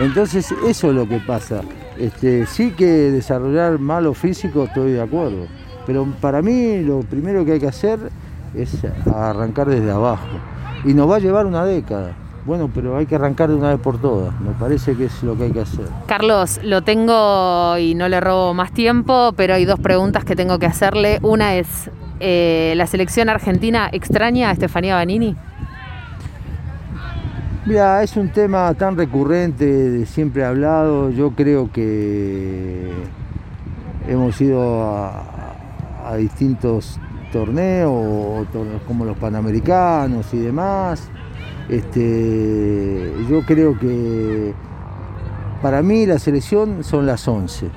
Entonces, 0.00 0.52
eso 0.66 0.88
es 0.88 0.94
lo 0.94 1.08
que 1.08 1.18
pasa. 1.20 1.62
Este, 1.98 2.46
sí 2.46 2.70
que 2.70 2.86
desarrollar 2.86 3.78
malo 3.78 4.14
físico 4.14 4.64
estoy 4.64 4.92
de 4.92 5.00
acuerdo, 5.00 5.46
pero 5.88 6.06
para 6.20 6.42
mí 6.42 6.82
lo 6.82 7.00
primero 7.00 7.46
que 7.46 7.52
hay 7.52 7.60
que 7.60 7.66
hacer 7.66 7.98
es 8.54 8.76
arrancar 9.06 9.68
desde 9.68 9.90
abajo. 9.90 10.26
Y 10.84 10.92
nos 10.92 11.10
va 11.10 11.16
a 11.16 11.18
llevar 11.18 11.46
una 11.46 11.64
década. 11.64 12.12
Bueno, 12.44 12.70
pero 12.74 12.98
hay 12.98 13.06
que 13.06 13.14
arrancar 13.14 13.48
de 13.48 13.54
una 13.54 13.70
vez 13.70 13.80
por 13.80 13.98
todas. 13.98 14.38
Me 14.38 14.50
parece 14.50 14.94
que 14.94 15.06
es 15.06 15.22
lo 15.22 15.34
que 15.34 15.44
hay 15.44 15.50
que 15.50 15.62
hacer. 15.62 15.86
Carlos, 16.06 16.60
lo 16.62 16.82
tengo 16.82 17.78
y 17.78 17.94
no 17.94 18.06
le 18.10 18.20
robo 18.20 18.52
más 18.52 18.72
tiempo, 18.72 19.32
pero 19.34 19.54
hay 19.54 19.64
dos 19.64 19.80
preguntas 19.80 20.26
que 20.26 20.36
tengo 20.36 20.58
que 20.58 20.66
hacerle. 20.66 21.20
Una 21.22 21.54
es, 21.54 21.90
eh, 22.20 22.74
¿la 22.76 22.86
selección 22.86 23.30
argentina 23.30 23.88
extraña 23.90 24.50
a 24.50 24.52
Estefanía 24.52 24.94
Banini? 24.94 25.36
Mira, 27.64 28.02
es 28.02 28.14
un 28.14 28.28
tema 28.28 28.74
tan 28.74 28.94
recurrente, 28.94 30.04
siempre 30.04 30.44
hablado. 30.44 31.08
Yo 31.08 31.30
creo 31.30 31.72
que 31.72 32.92
hemos 34.06 34.38
ido 34.40 34.82
a, 34.82 35.37
distintos 36.16 36.98
torneos, 37.32 38.46
como 38.86 39.04
los 39.04 39.16
panamericanos 39.16 40.32
y 40.32 40.38
demás. 40.38 41.08
Este, 41.68 43.12
yo 43.28 43.42
creo 43.44 43.78
que 43.78 44.54
para 45.60 45.82
mí 45.82 46.06
la 46.06 46.18
selección 46.18 46.82
son 46.84 47.06
las 47.06 47.26
11. 47.26 47.68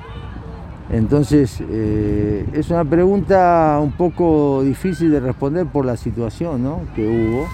Entonces, 0.90 1.62
eh, 1.70 2.46
es 2.52 2.70
una 2.70 2.84
pregunta 2.84 3.78
un 3.82 3.92
poco 3.92 4.62
difícil 4.62 5.10
de 5.10 5.20
responder 5.20 5.66
por 5.66 5.86
la 5.86 5.96
situación 5.96 6.62
que 6.94 7.08
hubo, 7.08 7.48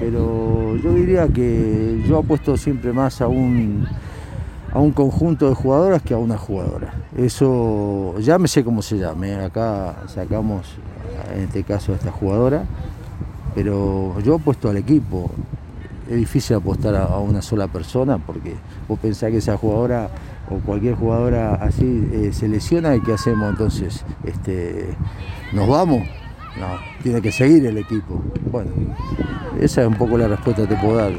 pero 0.00 0.76
yo 0.76 0.94
diría 0.94 1.28
que 1.28 2.02
yo 2.08 2.18
apuesto 2.18 2.56
siempre 2.56 2.92
más 2.94 3.20
a 3.20 3.28
un, 3.28 3.86
a 4.72 4.78
un 4.78 4.92
conjunto 4.92 5.48
de 5.48 5.54
jugadoras 5.54 6.02
que 6.02 6.14
a 6.14 6.18
una 6.18 6.36
jugadora. 6.36 6.94
Eso, 7.16 8.14
llámese 8.18 8.64
como 8.64 8.82
se 8.82 8.98
llame, 8.98 9.34
acá 9.36 9.96
sacamos 10.06 10.66
en 11.34 11.44
este 11.44 11.62
caso 11.64 11.92
a 11.92 11.96
esta 11.96 12.10
jugadora, 12.10 12.64
pero 13.54 14.18
yo 14.20 14.36
apuesto 14.36 14.68
al 14.68 14.76
equipo. 14.76 15.30
Es 16.08 16.16
difícil 16.16 16.56
apostar 16.56 16.96
a 16.96 17.18
una 17.18 17.42
sola 17.42 17.68
persona 17.68 18.16
porque 18.18 18.54
vos 18.88 18.98
pensás 18.98 19.30
que 19.30 19.38
esa 19.38 19.58
jugadora 19.58 20.08
o 20.50 20.56
cualquier 20.60 20.94
jugadora 20.94 21.56
así 21.56 22.08
eh, 22.12 22.30
se 22.32 22.48
lesiona 22.48 22.96
y 22.96 23.00
qué 23.02 23.12
hacemos 23.12 23.50
entonces 23.50 24.06
este 24.24 24.96
nos 25.52 25.68
vamos 25.68 26.08
no 26.58 26.66
tiene 27.02 27.20
que 27.20 27.30
seguir 27.30 27.66
el 27.66 27.76
equipo. 27.76 28.22
Bueno 28.50 28.70
esa 29.60 29.82
es 29.82 29.88
un 29.88 29.96
poco 29.96 30.16
la 30.16 30.28
respuesta 30.28 30.62
que 30.62 30.68
te 30.68 30.80
puedo 30.80 30.96
dar 30.96 31.12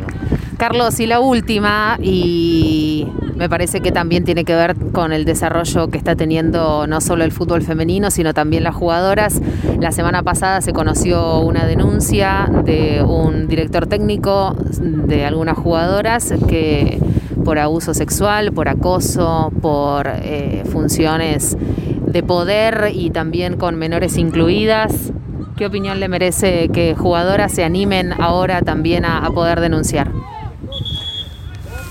Carlos 0.59 0.99
y 0.99 1.07
la 1.07 1.21
última 1.21 1.97
y 2.01 3.07
me 3.37 3.47
parece 3.47 3.79
que 3.79 3.93
también 3.93 4.25
tiene 4.25 4.43
que 4.43 4.53
ver 4.53 4.75
con 4.91 5.13
el 5.13 5.23
desarrollo 5.23 5.87
que 5.87 5.97
está 5.97 6.17
teniendo 6.17 6.85
no 6.85 6.99
solo 6.99 7.23
el 7.23 7.31
fútbol 7.31 7.61
femenino 7.61 8.11
sino 8.11 8.33
también 8.33 8.63
las 8.63 8.75
jugadoras 8.75 9.41
la 9.79 9.93
semana 9.93 10.21
pasada 10.21 10.59
se 10.59 10.73
conoció 10.73 11.39
una 11.39 11.65
denuncia 11.65 12.51
de 12.65 13.01
un 13.01 13.47
director 13.47 13.87
técnico 13.87 14.53
de 14.81 15.23
algunas 15.23 15.57
jugadoras 15.57 16.33
que 16.49 16.99
por 17.45 17.57
abuso 17.57 17.93
sexual, 17.93 18.51
por 18.51 18.67
acoso, 18.67 19.53
por 19.61 20.07
eh, 20.07 20.65
funciones 20.69 21.57
de 22.05 22.21
poder 22.21 22.91
y 22.93 23.11
también 23.11 23.55
con 23.55 23.77
menores 23.77 24.17
incluidas, 24.17 25.13
¿Qué 25.55 25.65
opinión 25.65 25.99
le 25.99 26.07
merece 26.07 26.69
que 26.69 26.95
jugadoras 26.95 27.51
se 27.51 27.65
animen 27.65 28.13
ahora 28.21 28.61
también 28.61 29.03
a, 29.03 29.17
a 29.25 29.29
poder 29.31 29.59
denunciar? 29.59 30.09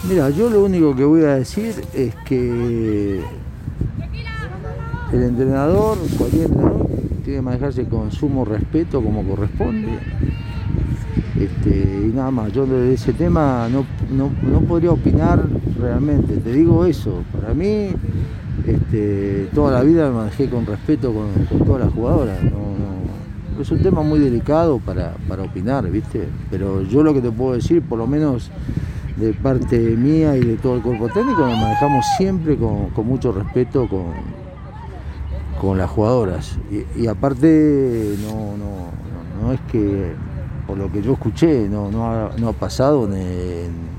Mira, 0.09 0.31
yo 0.31 0.49
lo 0.49 0.65
único 0.65 0.97
que 0.97 1.05
voy 1.05 1.23
a 1.23 1.35
decir 1.35 1.75
es 1.93 2.15
que 2.25 3.21
el 5.13 5.23
entrenador, 5.23 5.99
cualquier 6.17 6.47
entrenador, 6.47 6.87
tiene 7.25 7.39
que 7.39 7.43
manejarse 7.43 7.85
con 7.85 8.11
sumo 8.11 8.47
respeto 8.47 9.03
como 9.03 9.23
corresponde. 9.23 9.99
Este, 11.39 12.07
y 12.07 12.13
nada 12.15 12.31
más, 12.31 12.51
yo 12.53 12.65
de 12.65 12.95
ese 12.95 13.13
tema 13.13 13.69
no, 13.69 13.85
no, 14.11 14.61
podría 14.61 14.93
opinar 14.93 15.45
realmente, 15.79 16.39
te 16.39 16.53
digo 16.53 16.87
eso, 16.87 17.23
para 17.39 17.53
mí 17.53 17.91
este, 18.67 19.49
toda 19.55 19.73
la 19.73 19.83
vida 19.83 20.09
me 20.09 20.17
manejé 20.17 20.49
con 20.49 20.65
respeto 20.65 21.13
con, 21.13 21.67
todas 21.67 21.85
las 21.85 21.93
jugadoras, 21.93 22.39
es 23.61 23.71
un 23.71 23.83
tema 23.83 24.03
muy 24.03 24.21
delicado 24.21 24.79
para, 24.79 25.15
para 25.29 25.43
opinar, 25.43 25.91
¿viste? 25.91 26.29
Pero 26.51 26.83
yo 26.83 27.03
lo 27.03 27.13
que 27.13 27.21
te 27.21 27.31
puedo 27.31 27.55
decir, 27.55 27.83
por 27.83 27.99
lo 27.99 28.07
menos 28.07 28.51
de 29.19 29.33
parte 29.33 29.79
mía 29.79 30.37
y 30.37 30.41
de 30.41 30.57
todo 30.57 30.77
el 30.77 30.83
cuerpo 30.83 31.09
técnico, 31.09 31.41
nos 31.41 31.59
manejamos 31.59 32.05
siempre 32.17 32.57
con, 32.57 32.91
mucho 33.07 33.33
respeto 33.33 33.89
con, 33.89 34.13
con 35.61 35.79
las 35.79 35.91
jugadoras. 35.91 36.57
Y, 36.97 37.07
aparte, 37.07 38.17
no, 38.23 38.57
no, 38.57 39.43
no, 39.43 39.53
es 39.53 39.61
que, 39.71 40.13
por 40.67 40.79
lo 40.79 40.91
que 40.91 41.03
yo 41.03 41.13
escuché, 41.13 41.69
no, 41.69 41.91
no, 41.91 42.11
ha, 42.11 42.31
no 42.39 42.49
ha 42.49 42.53
pasado 42.53 43.07
en 43.07 43.15
en 43.15 43.98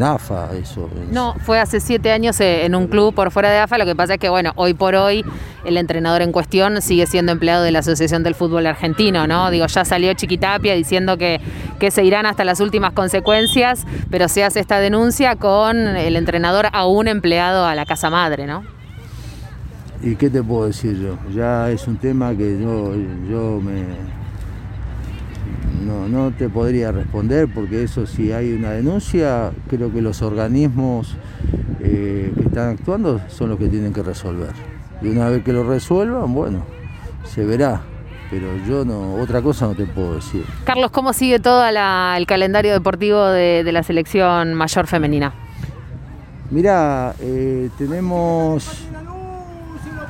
AFA 0.00 0.50
eso. 0.54 0.88
No, 1.10 1.34
fue 1.40 1.58
hace 1.60 1.80
siete 1.80 2.12
años 2.12 2.40
eh, 2.40 2.64
en 2.64 2.74
un 2.74 2.86
club 2.86 3.14
por 3.14 3.30
fuera 3.30 3.50
de 3.50 3.58
AFA, 3.58 3.78
lo 3.78 3.84
que 3.84 3.94
pasa 3.94 4.14
es 4.14 4.20
que, 4.20 4.28
bueno, 4.28 4.52
hoy 4.56 4.74
por 4.74 4.94
hoy 4.94 5.24
el 5.64 5.76
entrenador 5.76 6.22
en 6.22 6.32
cuestión 6.32 6.80
sigue 6.82 7.06
siendo 7.06 7.32
empleado 7.32 7.62
de 7.62 7.72
la 7.72 7.80
Asociación 7.80 8.22
del 8.22 8.34
Fútbol 8.34 8.66
Argentino, 8.66 9.26
¿no? 9.26 9.50
Digo, 9.50 9.66
ya 9.66 9.84
salió 9.84 10.14
Chiquitapia 10.14 10.74
diciendo 10.74 11.18
que, 11.18 11.40
que 11.78 11.90
se 11.90 12.04
irán 12.04 12.26
hasta 12.26 12.44
las 12.44 12.60
últimas 12.60 12.92
consecuencias, 12.92 13.86
pero 14.10 14.28
se 14.28 14.44
hace 14.44 14.60
esta 14.60 14.78
denuncia 14.78 15.36
con 15.36 15.76
el 15.76 16.16
entrenador 16.16 16.68
aún 16.72 17.08
empleado 17.08 17.66
a 17.66 17.74
la 17.74 17.84
casa 17.84 18.10
madre, 18.10 18.46
¿no? 18.46 18.64
¿Y 20.02 20.14
qué 20.16 20.30
te 20.30 20.42
puedo 20.42 20.66
decir 20.66 20.98
yo? 21.00 21.18
Ya 21.34 21.70
es 21.70 21.86
un 21.88 21.96
tema 21.96 22.34
que 22.36 22.58
yo, 22.60 22.94
yo 23.28 23.60
me, 23.60 23.84
no, 25.86 26.08
no 26.08 26.32
te 26.32 26.48
podría 26.48 26.92
responder 26.92 27.48
porque 27.52 27.84
eso 27.84 28.06
si 28.06 28.32
hay 28.32 28.52
una 28.52 28.72
denuncia, 28.72 29.52
creo 29.68 29.92
que 29.92 30.02
los 30.02 30.20
organismos 30.20 31.16
eh, 31.80 32.32
que 32.36 32.42
están 32.42 32.70
actuando 32.70 33.20
son 33.28 33.50
los 33.50 33.58
que 33.58 33.68
tienen 33.68 33.92
que 33.92 34.02
resolver. 34.02 34.50
Y 35.00 35.08
una 35.08 35.28
vez 35.28 35.44
que 35.44 35.52
lo 35.52 35.64
resuelvan, 35.64 36.34
bueno, 36.34 36.64
se 37.24 37.44
verá. 37.44 37.82
Pero 38.30 38.48
yo 38.66 38.84
no, 38.84 39.14
otra 39.14 39.40
cosa 39.40 39.66
no 39.66 39.74
te 39.76 39.86
puedo 39.86 40.16
decir. 40.16 40.44
Carlos, 40.64 40.90
¿cómo 40.90 41.12
sigue 41.12 41.38
todo 41.38 41.64
el 41.64 42.26
calendario 42.26 42.72
deportivo 42.72 43.24
de, 43.26 43.62
la 43.72 43.84
selección 43.84 44.54
mayor 44.54 44.88
femenina? 44.88 45.32
Mira, 46.50 47.14
eh, 47.20 47.70
tenemos 47.78 48.86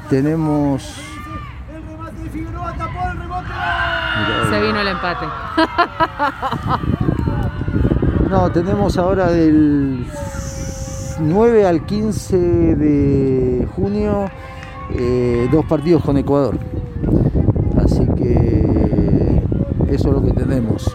tenemos 0.08 1.02
se 4.50 4.60
vino 4.60 4.80
el 4.80 4.88
empate. 4.88 5.26
No, 8.28 8.50
tenemos 8.50 8.98
ahora 8.98 9.30
del 9.30 10.04
9 11.20 11.64
al 11.64 11.86
15 11.86 12.36
de 12.36 13.68
junio 13.76 14.28
eh, 14.92 15.48
dos 15.52 15.64
partidos 15.66 16.02
con 16.02 16.16
Ecuador. 16.16 16.58
Así 17.76 18.04
que 18.16 19.42
eso 19.88 20.08
es 20.08 20.14
lo 20.14 20.22
que 20.24 20.32
tenemos. 20.32 20.92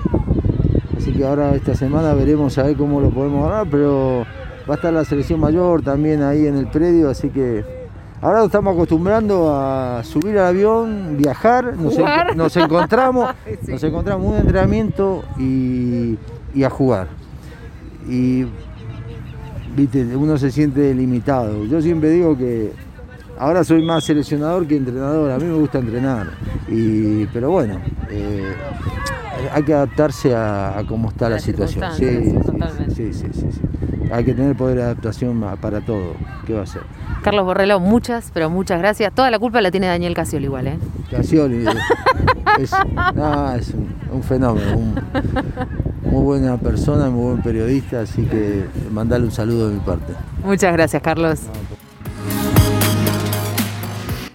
Así 0.98 1.14
que 1.14 1.26
ahora 1.26 1.56
esta 1.56 1.74
semana 1.74 2.14
veremos 2.14 2.58
a 2.58 2.64
ver 2.64 2.76
cómo 2.76 3.00
lo 3.00 3.12
podemos 3.12 3.50
ganar, 3.50 3.66
pero 3.72 4.26
va 4.70 4.74
a 4.74 4.76
estar 4.76 4.92
la 4.92 5.06
selección 5.06 5.40
mayor 5.40 5.84
también 5.84 6.24
ahí 6.24 6.48
en 6.48 6.58
el 6.58 6.68
predio, 6.68 7.10
así 7.10 7.30
que 7.30 7.81
Ahora 8.22 8.38
nos 8.38 8.48
estamos 8.48 8.76
acostumbrando 8.76 9.52
a 9.52 10.04
subir 10.04 10.38
al 10.38 10.46
avión, 10.46 11.18
viajar, 11.18 11.76
nos, 11.76 11.98
encontramos, 12.56 13.34
nos 13.68 13.84
encontramos 13.84 14.28
un 14.28 14.36
entrenamiento 14.36 15.24
y, 15.40 16.20
a 16.64 16.70
jugar. 16.70 17.08
Y 18.08 18.46
viste, 19.76 20.16
uno 20.16 20.38
se 20.38 20.52
siente 20.52 20.94
limitado. 20.94 21.66
Yo 21.66 21.82
siempre 21.82 22.12
digo 22.12 22.38
que 22.38 22.72
ahora 23.40 23.64
soy 23.64 23.84
más 23.84 24.04
seleccionador 24.04 24.68
que 24.68 24.76
entrenador, 24.76 25.32
a 25.32 25.40
mí 25.40 25.46
me 25.46 25.56
gusta 25.56 25.80
entrenar. 25.80 26.30
pero 27.34 27.50
bueno, 27.50 27.80
eh, 28.12 28.54
hay 29.52 29.64
que 29.64 29.74
adaptarse 29.74 30.36
a, 30.36 30.84
cómo 30.88 31.10
está 31.10 31.28
la, 31.28 31.40
situación. 31.40 31.86
Sí 31.96 32.36
sí, 32.94 33.14
sí, 33.14 33.26
sí, 33.34 33.62
Hay 34.12 34.24
que 34.24 34.36
tener 34.36 34.56
poder 34.56 34.78
de 34.78 34.84
adaptación 34.84 35.44
para 35.60 35.82
todo. 35.82 36.14
¿Qué 36.46 36.54
va 36.54 36.62
a 36.62 36.68
ser? 36.68 36.84
Carlos 37.24 37.46
Borrello, 37.46 37.80
muchas, 37.80 38.32
pero 38.34 38.50
muchas 38.50 38.80
gracias. 38.80 39.14
Toda 39.14 39.30
la 39.30 39.38
culpa 39.38 39.62
la 39.62 39.70
tiene 39.70 39.88
Daniel 39.88 40.16
Casioli 40.16 40.46
igual, 40.46 40.68
¿eh? 40.68 40.80
Casioli 41.10 41.66
es, 42.60 42.72
un, 44.12 44.24
fenómeno, 44.24 44.96
muy 46.04 46.24
buena 46.24 46.58
persona, 46.58 47.10
muy 47.10 47.32
buen 47.32 47.42
periodista, 47.44 48.02
así 48.02 48.24
que 48.24 48.66
mandarle 48.92 49.28
un 49.28 49.32
saludo 49.32 49.70
de 49.70 49.76
mi 49.76 49.80
parte. 49.82 50.14
Muchas 50.44 50.74
gracias, 50.74 51.02
Carlos. 51.02 51.42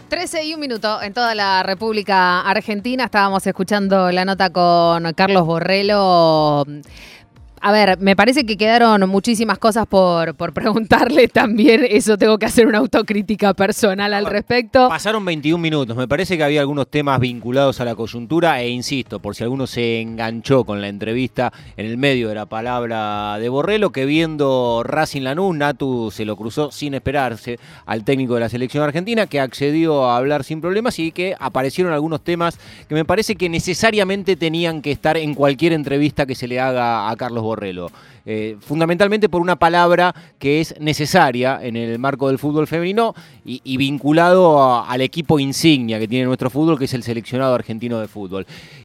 13 0.09 0.45
y 0.45 0.55
un 0.55 0.61
minuto 0.61 1.03
en 1.03 1.13
toda 1.13 1.35
la 1.35 1.65
República 1.65 2.41
Argentina. 2.43 3.05
Estábamos 3.05 3.45
escuchando 3.47 4.13
la 4.13 4.25
nota 4.25 4.51
con 4.51 5.13
Carlos 5.15 5.45
Borrello 5.45 6.65
a 7.61 7.73
ver, 7.73 7.99
me 8.01 8.15
parece 8.15 8.45
que 8.45 8.57
quedaron 8.57 9.09
muchísimas 9.09 9.59
cosas 9.59 9.87
por, 9.87 10.35
por 10.35 10.53
preguntarle 10.53 11.29
también. 11.33 11.87
Eso 11.89 12.19
tengo 12.19 12.39
que 12.39 12.47
hacer 12.47 12.67
una 12.67 12.79
autocrítica 12.79 13.55
personal 13.55 14.15
al 14.15 14.27
respecto. 14.27 14.89
Pasaron 14.89 15.25
21 15.25 15.61
minutos. 15.61 15.97
Me 15.97 16.09
parece 16.09 16.37
que 16.37 16.45
había 16.45 16.61
algunos 16.61 16.89
temas 16.89 17.21
vinculados 17.21 17.81
a 17.81 17.85
la 17.85 17.95
coyuntura 17.95 18.61
e 18.61 18.69
insisto, 18.69 19.21
por 19.21 19.35
si 19.35 19.43
alguno 19.43 19.67
se 19.67 20.01
enganchó 20.01 20.65
con 20.65 20.81
la 20.81 20.89
entrevista 20.89 21.53
en 21.77 21.87
el 21.87 21.97
medio 21.97 22.29
de 22.29 22.35
la 22.35 22.47
palabra 22.47 23.39
de 23.39 23.49
Borrello, 23.49 23.91
que 23.91 24.05
viendo 24.05 24.83
Racing 24.85 25.23
Lanús, 25.23 25.57
Natu 25.57 26.11
se 26.11 26.25
lo 26.25 26.37
cruzó 26.37 26.71
sin 26.71 26.95
esperarse 26.95 27.59
al 27.87 28.05
técnico 28.05 28.35
de 28.35 28.41
la 28.41 28.49
selección 28.49 28.85
argentina, 28.85 29.27
que 29.27 29.41
accedió 29.41 30.05
a 30.11 30.17
hablar 30.17 30.45
sin 30.45 30.61
problemas 30.61 30.99
y 30.99 31.13
que 31.13 31.35
aparecieron 31.39 31.93
algunos 31.93 32.23
temas 32.23 32.59
que 32.89 32.95
me 32.95 33.05
parece 33.05 33.37
que 33.37 33.49
necesariamente 33.49 34.37
tenían 34.37 34.83
que 34.83 34.93
estar 34.93 35.17
en 35.17 35.35
cualquier 35.35 35.73
entrevista 35.73 36.27
que 36.27 36.35
se 36.35 36.49
le 36.49 36.61
haga 36.61 37.11
a 37.11 37.17
Carlos 37.17 37.43
Borrello. 37.47 37.89
Eh, 38.25 38.57
fundamentalmente 38.61 39.29
por 39.29 39.41
una 39.41 39.57
palabra 39.57 40.15
que 40.39 40.61
es 40.61 40.75
necesaria 40.81 41.61
en 41.63 41.77
el 41.77 41.99
marco 41.99 42.29
del 42.29 42.39
fútbol 42.39 42.67
femenino 42.67 43.15
y, 43.45 43.77
vinculado 43.77 44.85
al 44.85 45.01
equipo 45.01 45.39
insignia 45.39 45.99
que 45.99 46.09
tiene 46.09 46.27
nuestro 46.27 46.51
fútbol, 46.51 46.79
que 46.79 46.87
es 46.87 46.95
el 46.95 47.03
seleccionado 47.03 47.55
argentino 47.55 48.01
de 48.01 48.09
fútbol. 48.09 48.47